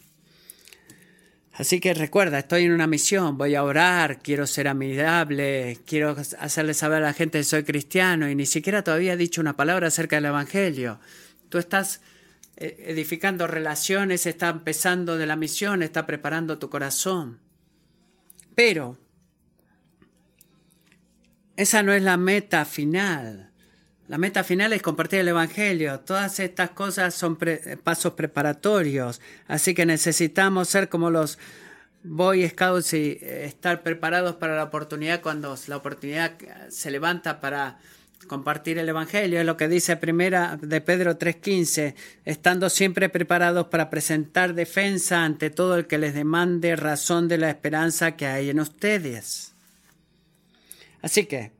Así 1.53 1.81
que 1.81 1.93
recuerda, 1.93 2.39
estoy 2.39 2.63
en 2.63 2.71
una 2.71 2.87
misión, 2.87 3.37
voy 3.37 3.55
a 3.55 3.63
orar, 3.63 4.19
quiero 4.21 4.47
ser 4.47 4.69
amigable, 4.69 5.77
quiero 5.85 6.15
hacerle 6.39 6.73
saber 6.73 7.03
a 7.03 7.07
la 7.07 7.13
gente 7.13 7.39
que 7.39 7.43
soy 7.43 7.63
cristiano 7.63 8.29
y 8.29 8.35
ni 8.35 8.45
siquiera 8.45 8.83
todavía 8.83 9.13
he 9.13 9.17
dicho 9.17 9.41
una 9.41 9.57
palabra 9.57 9.87
acerca 9.87 10.15
del 10.15 10.25
Evangelio. 10.25 10.99
Tú 11.49 11.57
estás 11.57 12.01
eh, 12.55 12.85
edificando 12.87 13.47
relaciones, 13.47 14.25
estás 14.25 14.53
empezando 14.53 15.17
de 15.17 15.25
la 15.25 15.35
misión, 15.35 15.83
estás 15.83 16.05
preparando 16.05 16.57
tu 16.57 16.69
corazón. 16.69 17.39
Pero 18.55 18.97
esa 21.57 21.83
no 21.83 21.93
es 21.93 22.01
la 22.01 22.17
meta 22.17 22.65
final. 22.65 23.51
La 24.07 24.17
meta 24.17 24.43
final 24.43 24.73
es 24.73 24.81
compartir 24.81 25.19
el 25.19 25.29
Evangelio. 25.29 26.01
Todas 26.01 26.39
estas 26.39 26.71
cosas 26.71 27.13
son 27.13 27.37
pasos 27.83 28.13
preparatorios. 28.13 29.21
Así 29.47 29.73
que 29.73 29.85
necesitamos 29.85 30.67
ser 30.67 30.89
como 30.89 31.09
los 31.09 31.37
Boy 32.03 32.47
Scouts 32.49 32.93
y 32.93 33.19
estar 33.21 33.83
preparados 33.83 34.35
para 34.35 34.55
la 34.55 34.63
oportunidad 34.63 35.21
cuando 35.21 35.55
la 35.67 35.77
oportunidad 35.77 36.33
se 36.69 36.91
levanta 36.91 37.39
para 37.39 37.79
compartir 38.27 38.77
el 38.79 38.89
Evangelio. 38.89 39.39
Es 39.39 39.45
lo 39.45 39.55
que 39.55 39.67
dice 39.67 39.97
primera 39.97 40.57
de 40.61 40.81
Pedro 40.81 41.17
3.15, 41.17 41.93
estando 42.25 42.69
siempre 42.69 43.09
preparados 43.09 43.67
para 43.67 43.89
presentar 43.89 44.55
defensa 44.55 45.23
ante 45.23 45.49
todo 45.51 45.77
el 45.77 45.87
que 45.87 45.97
les 45.97 46.13
demande 46.13 46.75
razón 46.75 47.27
de 47.27 47.37
la 47.37 47.49
esperanza 47.49 48.15
que 48.15 48.25
hay 48.25 48.49
en 48.49 48.59
ustedes. 48.59 49.50
Así 51.01 51.25
que, 51.25 51.51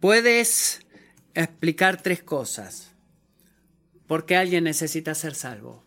puedes 0.00 0.80
explicar 1.34 2.02
tres 2.02 2.22
cosas. 2.22 2.92
¿Por 4.06 4.24
qué 4.24 4.36
alguien 4.36 4.64
necesita 4.64 5.14
ser 5.14 5.34
salvo? 5.34 5.84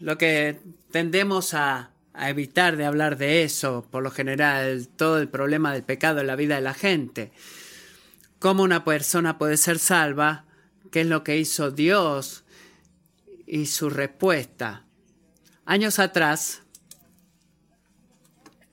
Lo 0.00 0.18
que 0.18 0.60
tendemos 0.90 1.54
a, 1.54 1.92
evitar 2.14 2.76
de 2.76 2.84
hablar 2.84 3.16
de 3.16 3.44
eso, 3.44 3.86
por 3.92 4.02
lo 4.02 4.10
general, 4.10 4.88
todo 4.88 5.18
el 5.20 5.28
problema 5.28 5.72
del 5.72 5.84
pecado 5.84 6.20
en 6.20 6.26
la 6.26 6.34
vida 6.34 6.56
de 6.56 6.62
la 6.62 6.74
gente. 6.74 7.30
¿Cómo 8.40 8.64
una 8.64 8.84
persona 8.84 9.38
puede 9.38 9.56
ser 9.56 9.78
salva? 9.78 10.44
¿Qué 10.90 11.02
es 11.02 11.06
lo 11.06 11.22
que 11.22 11.38
hizo 11.38 11.70
Dios? 11.70 12.44
Y 13.46 13.66
su 13.66 13.88
respuesta. 13.88 14.84
Años 15.64 16.00
atrás, 16.00 16.62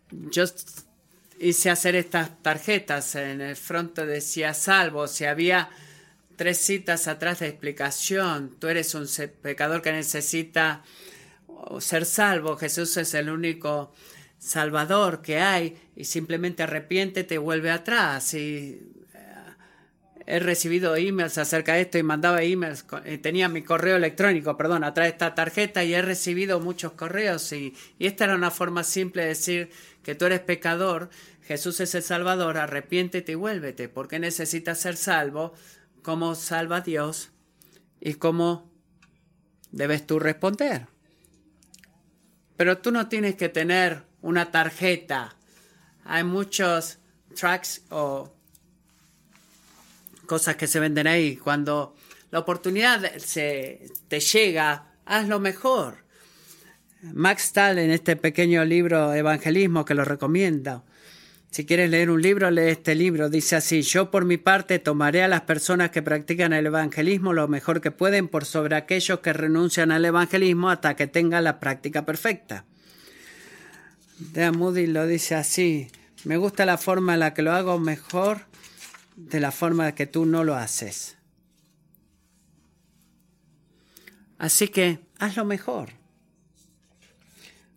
yo 0.09 0.45
hice 1.39 1.69
hacer 1.69 1.95
estas 1.95 2.41
tarjetas. 2.41 3.15
En 3.15 3.41
el 3.41 3.55
frente 3.55 4.05
decía 4.05 4.53
salvo. 4.53 5.07
Si 5.07 5.25
había 5.25 5.69
tres 6.35 6.57
citas 6.57 7.07
atrás 7.07 7.39
de 7.39 7.47
explicación, 7.47 8.55
tú 8.59 8.67
eres 8.67 8.93
un 8.95 9.07
pecador 9.41 9.81
que 9.81 9.91
necesita 9.91 10.83
ser 11.79 12.05
salvo. 12.05 12.57
Jesús 12.57 12.97
es 12.97 13.13
el 13.13 13.29
único 13.29 13.93
salvador 14.37 15.21
que 15.21 15.39
hay 15.39 15.77
y 15.95 16.05
simplemente 16.05 16.63
arrepiéntete 16.63 17.35
y 17.35 17.39
vuelve 17.39 17.71
atrás. 17.71 18.33
Y 18.33 18.81
he 20.27 20.39
recibido 20.39 20.95
emails 20.95 21.37
acerca 21.37 21.73
de 21.73 21.81
esto 21.81 21.97
y 21.97 22.03
mandaba 22.03 22.41
emails, 22.41 22.85
eh, 23.03 23.17
tenía 23.17 23.47
mi 23.47 23.61
correo 23.61 23.95
electrónico, 23.95 24.57
perdón, 24.57 24.83
atrás 24.83 25.05
de 25.05 25.11
esta 25.11 25.35
tarjeta 25.35 25.83
y 25.83 25.93
he 25.93 26.01
recibido 26.01 26.59
muchos 26.59 26.93
correos 26.93 27.51
y, 27.53 27.75
esta 27.99 28.25
era 28.25 28.35
una 28.35 28.51
forma 28.51 28.83
simple 28.83 29.23
de 29.23 29.27
decir 29.29 29.69
que 30.03 30.15
tú 30.15 30.25
eres 30.25 30.39
pecador, 30.39 31.09
Jesús 31.43 31.79
es 31.79 31.93
el 31.93 32.03
Salvador, 32.03 32.57
arrepiéntete 32.57 33.33
y 33.33 33.35
vuélvete, 33.35 33.87
porque 33.87 34.19
necesitas 34.19 34.79
ser 34.79 34.97
salvo, 34.97 35.53
cómo 36.01 36.33
salva 36.33 36.81
Dios 36.81 37.31
y 37.99 38.15
cómo 38.15 38.71
debes 39.71 40.07
tú 40.07 40.19
responder. 40.19 40.87
Pero 42.57 42.79
tú 42.79 42.91
no 42.91 43.09
tienes 43.09 43.35
que 43.35 43.49
tener 43.49 44.03
una 44.21 44.49
tarjeta. 44.49 45.35
Hay 46.03 46.23
muchos 46.23 46.99
tracks 47.35 47.83
o 47.89 48.34
cosas 50.25 50.55
que 50.55 50.67
se 50.67 50.79
venden 50.79 51.07
ahí. 51.07 51.37
Cuando 51.37 51.95
la 52.31 52.39
oportunidad 52.39 53.15
se 53.17 53.87
te 54.07 54.19
llega, 54.19 54.93
haz 55.05 55.27
lo 55.27 55.39
mejor. 55.39 56.05
Max 57.13 57.53
Tal 57.53 57.77
en 57.79 57.91
este 57.91 58.15
pequeño 58.15 58.65
libro 58.65 59.13
Evangelismo 59.13 59.85
que 59.85 59.93
lo 59.93 60.05
recomienda. 60.05 60.83
Si 61.55 61.65
quieres 61.65 61.89
leer 61.89 62.09
un 62.09 62.21
libro, 62.21 62.51
lee 62.51 62.63
este 62.63 62.95
libro. 62.95 63.29
Dice 63.29 63.55
así, 63.55 63.81
yo 63.81 64.11
por 64.11 64.25
mi 64.25 64.35
parte 64.35 64.77
tomaré 64.79 65.23
a 65.23 65.29
las 65.29 65.41
personas 65.41 65.89
que 65.91 66.01
practican 66.01 66.51
el 66.51 66.65
evangelismo 66.65 67.31
lo 67.31 67.47
mejor 67.47 67.79
que 67.79 67.91
pueden 67.91 68.27
por 68.27 68.43
sobre 68.43 68.75
aquellos 68.75 69.19
que 69.19 69.31
renuncian 69.31 69.91
al 69.91 70.03
evangelismo 70.03 70.69
hasta 70.69 70.97
que 70.97 71.07
tengan 71.07 71.45
la 71.45 71.61
práctica 71.61 72.05
perfecta. 72.05 72.65
De 74.17 74.51
Moody 74.51 74.87
lo 74.87 75.07
dice 75.07 75.35
así, 75.35 75.87
me 76.25 76.35
gusta 76.35 76.65
la 76.65 76.77
forma 76.77 77.13
en 77.13 77.21
la 77.21 77.33
que 77.33 77.41
lo 77.41 77.53
hago 77.53 77.79
mejor 77.79 78.41
de 79.15 79.39
la 79.39 79.51
forma 79.51 79.95
que 79.95 80.07
tú 80.07 80.25
no 80.25 80.43
lo 80.43 80.55
haces. 80.55 81.17
Así 84.37 84.67
que 84.67 84.99
hazlo 85.19 85.45
mejor. 85.45 85.89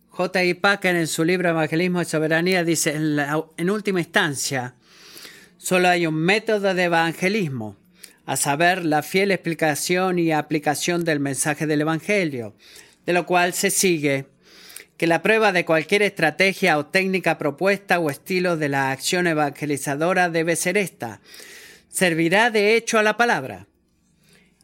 J. 0.09 0.43
I. 0.43 0.53
Packer 0.53 0.97
en 0.97 1.07
su 1.07 1.23
libro 1.23 1.49
Evangelismo 1.49 2.01
y 2.01 2.05
Soberanía 2.05 2.65
dice, 2.65 2.93
en, 2.93 3.69
última 3.69 4.01
instancia, 4.01 4.75
solo 5.57 5.87
hay 5.87 6.05
un 6.07 6.15
método 6.15 6.73
de 6.73 6.83
evangelismo, 6.83 7.77
a 8.25 8.35
saber, 8.35 8.83
la 8.83 9.01
fiel 9.01 9.31
explicación 9.31 10.19
y 10.19 10.33
aplicación 10.33 11.05
del 11.05 11.21
mensaje 11.21 11.65
del 11.65 11.81
Evangelio, 11.81 12.53
de 13.05 13.13
lo 13.13 13.25
cual 13.25 13.53
se 13.53 13.71
sigue 13.71 14.27
que 14.99 15.07
la 15.07 15.23
prueba 15.23 15.51
de 15.51 15.65
cualquier 15.65 16.03
estrategia 16.03 16.77
o 16.77 16.85
técnica 16.85 17.39
propuesta 17.39 17.97
o 17.97 18.11
estilo 18.11 18.57
de 18.57 18.69
la 18.69 18.91
acción 18.91 19.25
evangelizadora 19.25 20.29
debe 20.29 20.55
ser 20.55 20.77
esta. 20.77 21.21
Servirá 21.87 22.51
de 22.51 22.75
hecho 22.75 22.99
a 22.99 23.03
la 23.03 23.17
palabra 23.17 23.65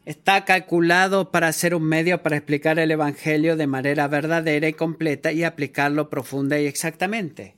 está 0.06 0.44
calculado 0.44 1.32
para 1.32 1.52
ser 1.52 1.74
un 1.74 1.82
medio 1.82 2.22
para 2.22 2.36
explicar 2.36 2.78
el 2.78 2.92
Evangelio 2.92 3.56
de 3.56 3.66
manera 3.66 4.06
verdadera 4.06 4.68
y 4.68 4.72
completa 4.72 5.32
y 5.32 5.42
aplicarlo 5.42 6.08
profunda 6.08 6.58
y 6.58 6.66
exactamente. 6.66 7.56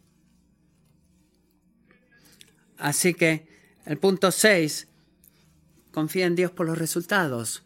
Así 2.78 3.12
que 3.12 3.46
el 3.84 3.98
punto 3.98 4.32
6, 4.32 4.88
confía 5.92 6.24
en 6.26 6.36
Dios 6.36 6.50
por 6.50 6.66
los 6.66 6.78
resultados. 6.78 7.64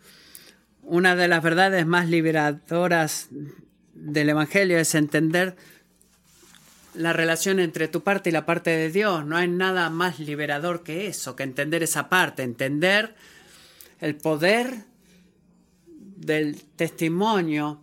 Una 0.82 1.14
de 1.14 1.28
las 1.28 1.42
verdades 1.44 1.86
más 1.86 2.08
liberadoras 2.08 3.28
del 4.02 4.30
Evangelio 4.30 4.78
es 4.78 4.94
entender 4.94 5.56
la 6.94 7.12
relación 7.12 7.60
entre 7.60 7.88
tu 7.88 8.02
parte 8.02 8.30
y 8.30 8.32
la 8.32 8.44
parte 8.44 8.70
de 8.70 8.90
Dios. 8.90 9.24
No 9.24 9.36
hay 9.36 9.48
nada 9.48 9.90
más 9.90 10.18
liberador 10.18 10.82
que 10.82 11.06
eso, 11.06 11.36
que 11.36 11.44
entender 11.44 11.82
esa 11.82 12.08
parte, 12.08 12.42
entender 12.42 13.14
el 14.00 14.16
poder 14.16 14.84
del 15.86 16.60
testimonio 16.76 17.80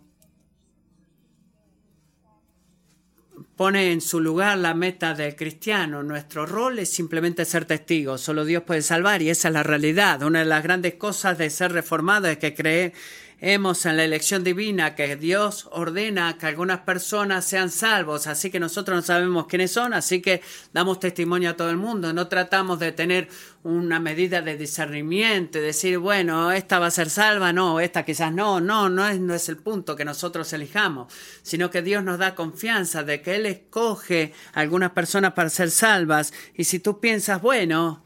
pone 3.56 3.92
en 3.92 4.00
su 4.00 4.20
lugar 4.20 4.58
la 4.58 4.74
meta 4.74 5.14
del 5.14 5.36
cristiano. 5.36 6.02
Nuestro 6.02 6.46
rol 6.46 6.78
es 6.78 6.90
simplemente 6.90 7.44
ser 7.44 7.64
testigos. 7.64 8.20
Solo 8.20 8.44
Dios 8.44 8.62
puede 8.62 8.82
salvar 8.82 9.22
y 9.22 9.30
esa 9.30 9.48
es 9.48 9.54
la 9.54 9.62
realidad. 9.62 10.22
Una 10.22 10.40
de 10.40 10.44
las 10.46 10.62
grandes 10.62 10.94
cosas 10.94 11.36
de 11.38 11.50
ser 11.50 11.72
reformado 11.72 12.28
es 12.28 12.38
que 12.38 12.54
cree 12.54 12.92
Hemos 13.42 13.86
en 13.86 13.96
la 13.96 14.04
elección 14.04 14.44
divina 14.44 14.94
que 14.94 15.16
Dios 15.16 15.66
ordena 15.72 16.36
que 16.36 16.44
algunas 16.44 16.80
personas 16.80 17.46
sean 17.46 17.70
salvos, 17.70 18.26
así 18.26 18.50
que 18.50 18.60
nosotros 18.60 18.94
no 18.94 19.02
sabemos 19.02 19.46
quiénes 19.46 19.72
son, 19.72 19.94
así 19.94 20.20
que 20.20 20.42
damos 20.74 21.00
testimonio 21.00 21.48
a 21.48 21.56
todo 21.56 21.70
el 21.70 21.78
mundo. 21.78 22.12
No 22.12 22.28
tratamos 22.28 22.78
de 22.78 22.92
tener 22.92 23.28
una 23.62 23.98
medida 23.98 24.42
de 24.42 24.58
discernimiento 24.58 25.58
decir, 25.58 25.96
bueno, 25.96 26.52
esta 26.52 26.78
va 26.78 26.88
a 26.88 26.90
ser 26.90 27.08
salva, 27.08 27.50
no, 27.50 27.80
esta 27.80 28.04
quizás 28.04 28.30
no, 28.30 28.60
no, 28.60 28.90
no 28.90 29.08
es, 29.08 29.18
no 29.18 29.34
es 29.34 29.48
el 29.48 29.56
punto 29.56 29.96
que 29.96 30.04
nosotros 30.04 30.52
elijamos, 30.52 31.10
sino 31.42 31.70
que 31.70 31.80
Dios 31.80 32.04
nos 32.04 32.18
da 32.18 32.34
confianza 32.34 33.04
de 33.04 33.22
que 33.22 33.36
Él 33.36 33.46
escoge 33.46 34.34
a 34.52 34.60
algunas 34.60 34.90
personas 34.90 35.32
para 35.32 35.48
ser 35.48 35.70
salvas 35.70 36.34
y 36.54 36.64
si 36.64 36.78
tú 36.78 37.00
piensas, 37.00 37.40
bueno, 37.40 38.04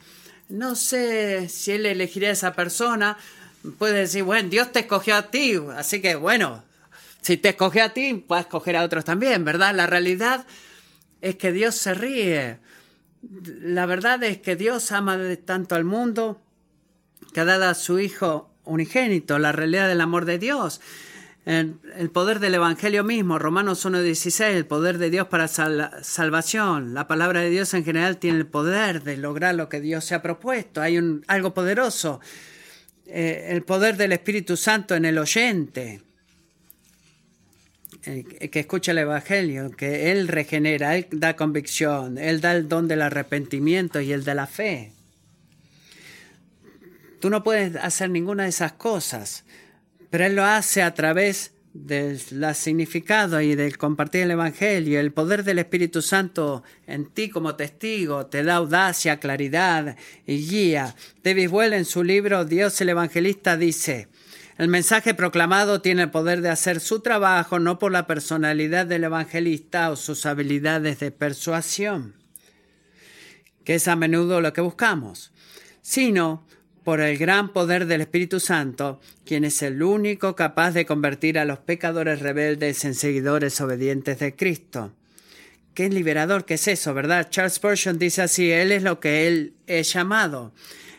no 0.49 0.77
sé 0.77 1.49
si 1.49 1.73
Él 1.73 1.87
elegiría 1.87 2.29
a 2.29 2.33
esa 2.33 2.53
persona, 2.53 3.17
puede 3.79 4.01
decir, 4.01 4.23
bueno, 4.23 4.49
Dios 4.49 4.73
te 4.73 4.81
escogió 4.81 5.17
a 5.17 5.31
ti, 5.31 5.55
así 5.77 6.01
que 6.01 6.17
bueno, 6.17 6.63
si 7.23 7.37
te 7.37 7.51
escogió 7.51 7.85
a 7.85 7.89
ti, 7.91 8.15
puedes 8.15 8.45
escoger 8.45 8.77
a 8.77 8.85
otros 8.85 9.05
también, 9.05 9.45
¿verdad? 9.45 9.75
La 9.75 9.87
realidad 9.87 10.47
es 11.21 11.37
que 11.37 11.53
Dios 11.53 11.75
se 11.75 11.95
ríe. 11.95 12.59
La 13.63 13.87
verdad 13.87 14.23
es 14.25 14.39
que 14.39 14.57
Dios 14.57 14.93
ama 14.93 15.19
tanto 15.45 15.75
al 15.75 15.85
mundo 15.85 16.43
que 17.33 17.41
ha 17.41 17.45
dado 17.47 17.65
a 17.65 17.75
su 17.75 17.99
Hijo 17.99 18.51
unigénito, 18.65 19.39
la 19.39 19.53
realidad 19.53 19.89
del 19.89 20.03
amor 20.03 20.27
de 20.27 20.39
Dios. 20.39 20.83
El, 21.47 21.77
poder 22.13 22.41
del 22.41 22.55
Evangelio 22.55 23.05
mismo, 23.05 23.39
Romanos 23.39 23.85
1.16, 23.85 24.45
el 24.45 24.67
poder 24.67 24.99
de 24.99 25.11
Dios 25.11 25.29
para 25.29 25.49
salvación. 25.49 26.95
La 26.95 27.07
palabra 27.07 27.41
de 27.41 27.51
Dios 27.51 27.75
en 27.75 27.85
general 27.85 28.19
tiene 28.19 28.39
el 28.39 28.47
poder 28.47 29.03
de 29.03 29.17
lograr 29.17 29.55
lo 29.55 29.69
que 29.69 29.81
Dios 29.81 30.05
se 30.05 30.15
ha 30.15 30.23
propuesto. 30.23 30.81
Hay 30.81 30.97
un, 30.97 31.25
algo 31.27 31.53
poderoso 31.53 32.21
eh, 33.07 33.49
el 33.51 33.63
poder 33.63 33.97
del 33.97 34.13
Espíritu 34.13 34.57
Santo 34.57 34.95
en 34.95 35.05
el 35.05 35.19
oyente, 35.19 36.01
que 38.03 38.61
escucha 38.61 38.93
el 38.93 38.99
Evangelio, 38.99 39.71
que 39.71 40.13
Él 40.13 40.29
regenera, 40.29 40.95
Él 40.97 41.09
da 41.11 41.37
convicción, 41.37 42.19
Él 42.19 42.43
da 42.43 42.53
el 42.53 42.69
don 42.69 42.87
del 42.87 43.01
arrepentimiento 43.01 44.01
y 44.01 44.13
el 44.13 44.25
de 44.25 44.35
la 44.35 44.47
fe. 44.47 44.93
Tú 47.21 47.31
no 47.31 47.43
puedes 47.43 47.77
hacer 47.77 48.11
ninguna 48.11 48.43
de 48.43 48.51
esas 48.51 48.73
cosas, 48.73 49.45
pero 50.11 50.27
Él 50.27 50.37
lo 50.37 50.45
hace 50.45 50.83
a 50.83 50.93
través 50.93 51.54
del 51.75 52.21
significado 52.55 53.41
y 53.41 53.57
del 53.57 53.77
compartir 53.77 54.23
el 54.23 54.31
Evangelio, 54.31 55.01
el 55.01 55.13
poder 55.13 55.43
del 55.43 55.59
Espíritu 55.59 56.03
Santo 56.03 56.63
en 56.87 57.07
ti 57.07 57.29
como 57.29 57.57
testigo 57.57 58.27
te 58.27 58.45
da 58.45 58.57
audacia, 58.57 59.19
claridad 59.19 59.97
y 60.25 60.47
guía. 60.47 60.95
David 61.25 61.51
Well 61.51 61.73
en 61.73 61.85
su 61.85 62.05
libro 62.05 62.45
Dios 62.45 62.81
el 62.81 62.91
Evangelista 62.91 63.57
dice, 63.57 64.09
el 64.57 64.69
mensaje 64.69 65.15
proclamado 65.15 65.81
tiene 65.81 66.03
el 66.03 66.11
poder 66.13 66.41
de 66.41 66.49
hacer 66.49 66.79
su 66.79 67.01
trabajo 67.01 67.59
no 67.59 67.81
por 67.81 67.91
la 67.91 68.07
personalidad 68.07 68.87
del 68.87 69.03
evangelista 69.03 69.91
o 69.91 69.97
sus 69.97 70.27
habilidades 70.27 71.01
de 71.01 71.11
persuasión, 71.11 72.15
que 73.65 73.75
es 73.75 73.89
a 73.89 73.97
menudo 73.97 74.41
lo 74.41 74.53
que 74.53 74.61
buscamos, 74.61 75.33
sino 75.83 76.47
por 76.85 77.01
el 77.01 77.17
gran 77.17 77.53
poder 77.53 77.87
del 77.87 78.03
Espíritu 78.03 78.39
Santo, 78.41 79.01
quien 79.25 79.45
es 79.45 79.63
el 79.63 79.83
único 79.83 80.37
capaz 80.37 80.73
de 80.73 80.85
convertir 80.85 81.39
a 81.39 81.47
los 81.47 81.59
pecadores 81.59 82.21
rebeldes 82.21 82.85
en 82.85 82.95
seguidores 82.95 83.59
obedientes 83.63 84.19
de 84.19 84.37
Cristo. 84.37 84.93
Qué 85.73 85.89
liberador 85.89 86.45
que 86.45 86.55
es 86.55 86.69
eso, 86.69 86.93
¿verdad? 86.95 87.29
Charles 87.31 87.55
Spurgeon 87.55 87.99
dice 87.99 88.23
así, 88.23 88.53
Él 88.53 88.71
es 88.71 88.83
lo 88.83 89.01
que 89.01 89.27
Él 89.27 89.55
es 89.67 89.93
llamado. 89.93 90.53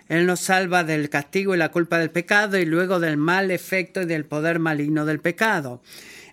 Él 0.09 0.25
nos 0.25 0.41
salva 0.41 0.83
del 0.83 1.09
castigo 1.09 1.55
y 1.55 1.57
la 1.57 1.71
culpa 1.71 1.99
del 1.99 2.11
pecado 2.11 2.57
y 2.57 2.65
luego 2.65 2.99
del 2.99 3.17
mal 3.17 3.51
efecto 3.51 4.01
y 4.01 4.05
del 4.05 4.25
poder 4.25 4.59
maligno 4.59 5.05
del 5.05 5.19
pecado. 5.19 5.81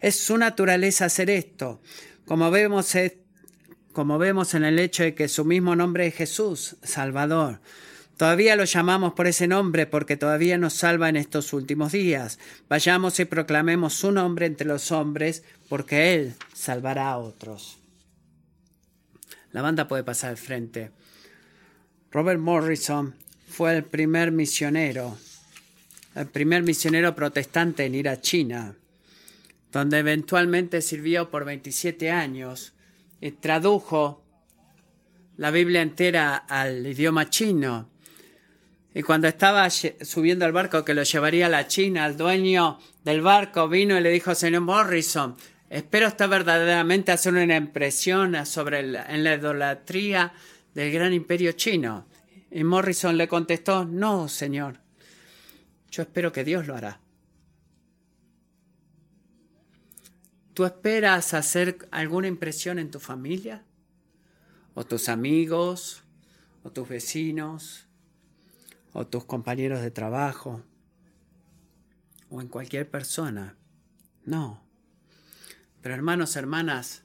Es 0.01 0.17
su 0.17 0.37
naturaleza 0.39 1.05
hacer 1.05 1.31
esto. 1.31 1.81
Como 2.27 2.51
vemos, 2.51 2.95
como 3.93 4.19
vemos 4.19 4.55
en 4.55 4.65
el 4.65 4.79
hecho 4.79 5.05
de 5.05 5.15
que 5.15 5.29
su 5.29 5.45
mismo 5.45 5.77
nombre 5.77 6.07
es 6.07 6.15
Jesús, 6.15 6.77
Salvador. 6.83 7.61
Todavía 8.23 8.55
lo 8.55 8.63
llamamos 8.63 9.15
por 9.15 9.27
ese 9.27 9.49
nombre 9.49 9.85
porque 9.85 10.17
todavía 10.17 10.57
nos 10.57 10.75
salva 10.75 11.09
en 11.09 11.17
estos 11.17 11.53
últimos 11.53 11.91
días. 11.91 12.39
Vayamos 12.69 13.19
y 13.19 13.25
proclamemos 13.25 13.95
su 13.95 14.13
nombre 14.13 14.47
entre 14.47 14.65
los 14.65 14.93
hombres 14.93 15.43
porque 15.69 16.15
Él 16.15 16.37
salvará 16.55 17.11
a 17.11 17.19
otros. 17.19 17.79
La 19.51 19.61
banda 19.61 19.89
puede 19.89 20.05
pasar 20.05 20.31
al 20.31 20.37
frente. 20.37 20.93
Robert 22.13 22.39
Morrison 22.39 23.13
fue 23.49 23.77
el 23.77 23.83
primer 23.83 24.31
misionero, 24.31 25.19
el 26.15 26.29
primer 26.29 26.63
misionero 26.63 27.17
protestante 27.17 27.87
en 27.87 27.97
ir 27.97 28.09
a 28.09 28.21
China, 28.21 28.77
donde 29.73 29.99
eventualmente 29.99 30.81
sirvió 30.81 31.29
por 31.29 31.45
27 31.45 32.13
años 32.13 32.73
y 33.21 33.33
tradujo 33.33 34.23
la 35.39 35.51
Biblia 35.51 35.83
entera 35.83 36.37
al 36.37 36.87
idioma 36.87 37.29
chino 37.29 37.91
y 38.95 39.03
cuando 39.03 39.27
estaba 39.27 39.69
subiendo 39.71 40.45
al 40.45 40.53
barco 40.53 40.85
que 40.85 40.95
lo 40.95 41.03
llevaría 41.03 41.47
a 41.47 41.49
la 41.51 41.67
China, 41.67 42.07
el 42.07 42.17
dueño 42.17 42.79
del 43.05 43.23
barco 43.23 43.69
vino 43.69 43.97
y 43.97 44.03
le 44.03 44.11
dijo, 44.11 44.35
señor 44.35 44.61
Morrison, 44.63 45.35
espero 45.71 46.09
usted 46.09 46.29
verdaderamente 46.29 47.11
hacer 47.11 47.33
una 47.33 47.57
impresión 47.57 48.45
sobre 48.45 48.81
en 48.81 49.25
la 49.25 49.35
idolatría 49.35 50.35
del 50.75 50.93
gran 50.93 51.15
imperio 51.15 51.53
chino. 51.53 52.07
Y 52.51 52.65
Morrison 52.65 53.17
le 53.17 53.29
contestó, 53.29 53.87
no, 53.87 54.29
señor, 54.29 54.79
yo 55.91 56.03
espero 56.03 56.31
que 56.31 56.45
Dios 56.45 56.67
lo 56.67 56.77
hará. 56.77 57.01
¿Tú 60.53 60.67
esperas 60.67 61.33
hacer 61.33 61.79
alguna 61.91 62.29
impresión 62.29 62.79
en 62.79 62.91
tu 62.91 63.01
familia? 63.01 63.65
¿O 64.75 64.85
tus 64.85 65.09
amigos? 65.09 66.03
¿O 66.63 66.71
tus 66.71 66.87
vecinos? 66.87 67.87
O 68.93 69.07
tus 69.07 69.25
compañeros 69.25 69.81
de 69.81 69.91
trabajo 69.91 70.63
o 72.31 72.41
en 72.41 72.49
cualquier 72.49 72.91
persona. 72.91 73.57
No. 74.25 74.63
Pero 75.81 75.95
hermanos, 75.95 76.37
hermanas, 76.37 77.03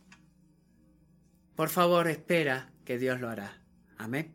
por 1.55 1.69
favor 1.69 2.07
espera 2.07 2.71
que 2.85 2.97
Dios 2.97 3.19
lo 3.19 3.29
hará. 3.29 3.61
Amén. 3.97 4.33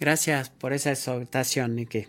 Gracias 0.00 0.48
por 0.48 0.72
esa 0.72 0.92
exhortación, 0.92 1.74
Niki. 1.74 2.06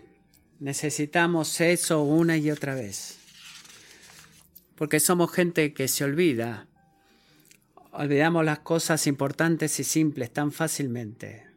Necesitamos 0.60 1.60
eso 1.60 2.02
una 2.02 2.36
y 2.36 2.50
otra 2.50 2.74
vez. 2.74 3.19
Porque 4.80 4.98
somos 4.98 5.30
gente 5.30 5.74
que 5.74 5.88
se 5.88 6.04
olvida. 6.04 6.66
Olvidamos 7.92 8.46
las 8.46 8.60
cosas 8.60 9.06
importantes 9.06 9.78
y 9.78 9.84
simples 9.84 10.32
tan 10.32 10.52
fácilmente. 10.52 11.49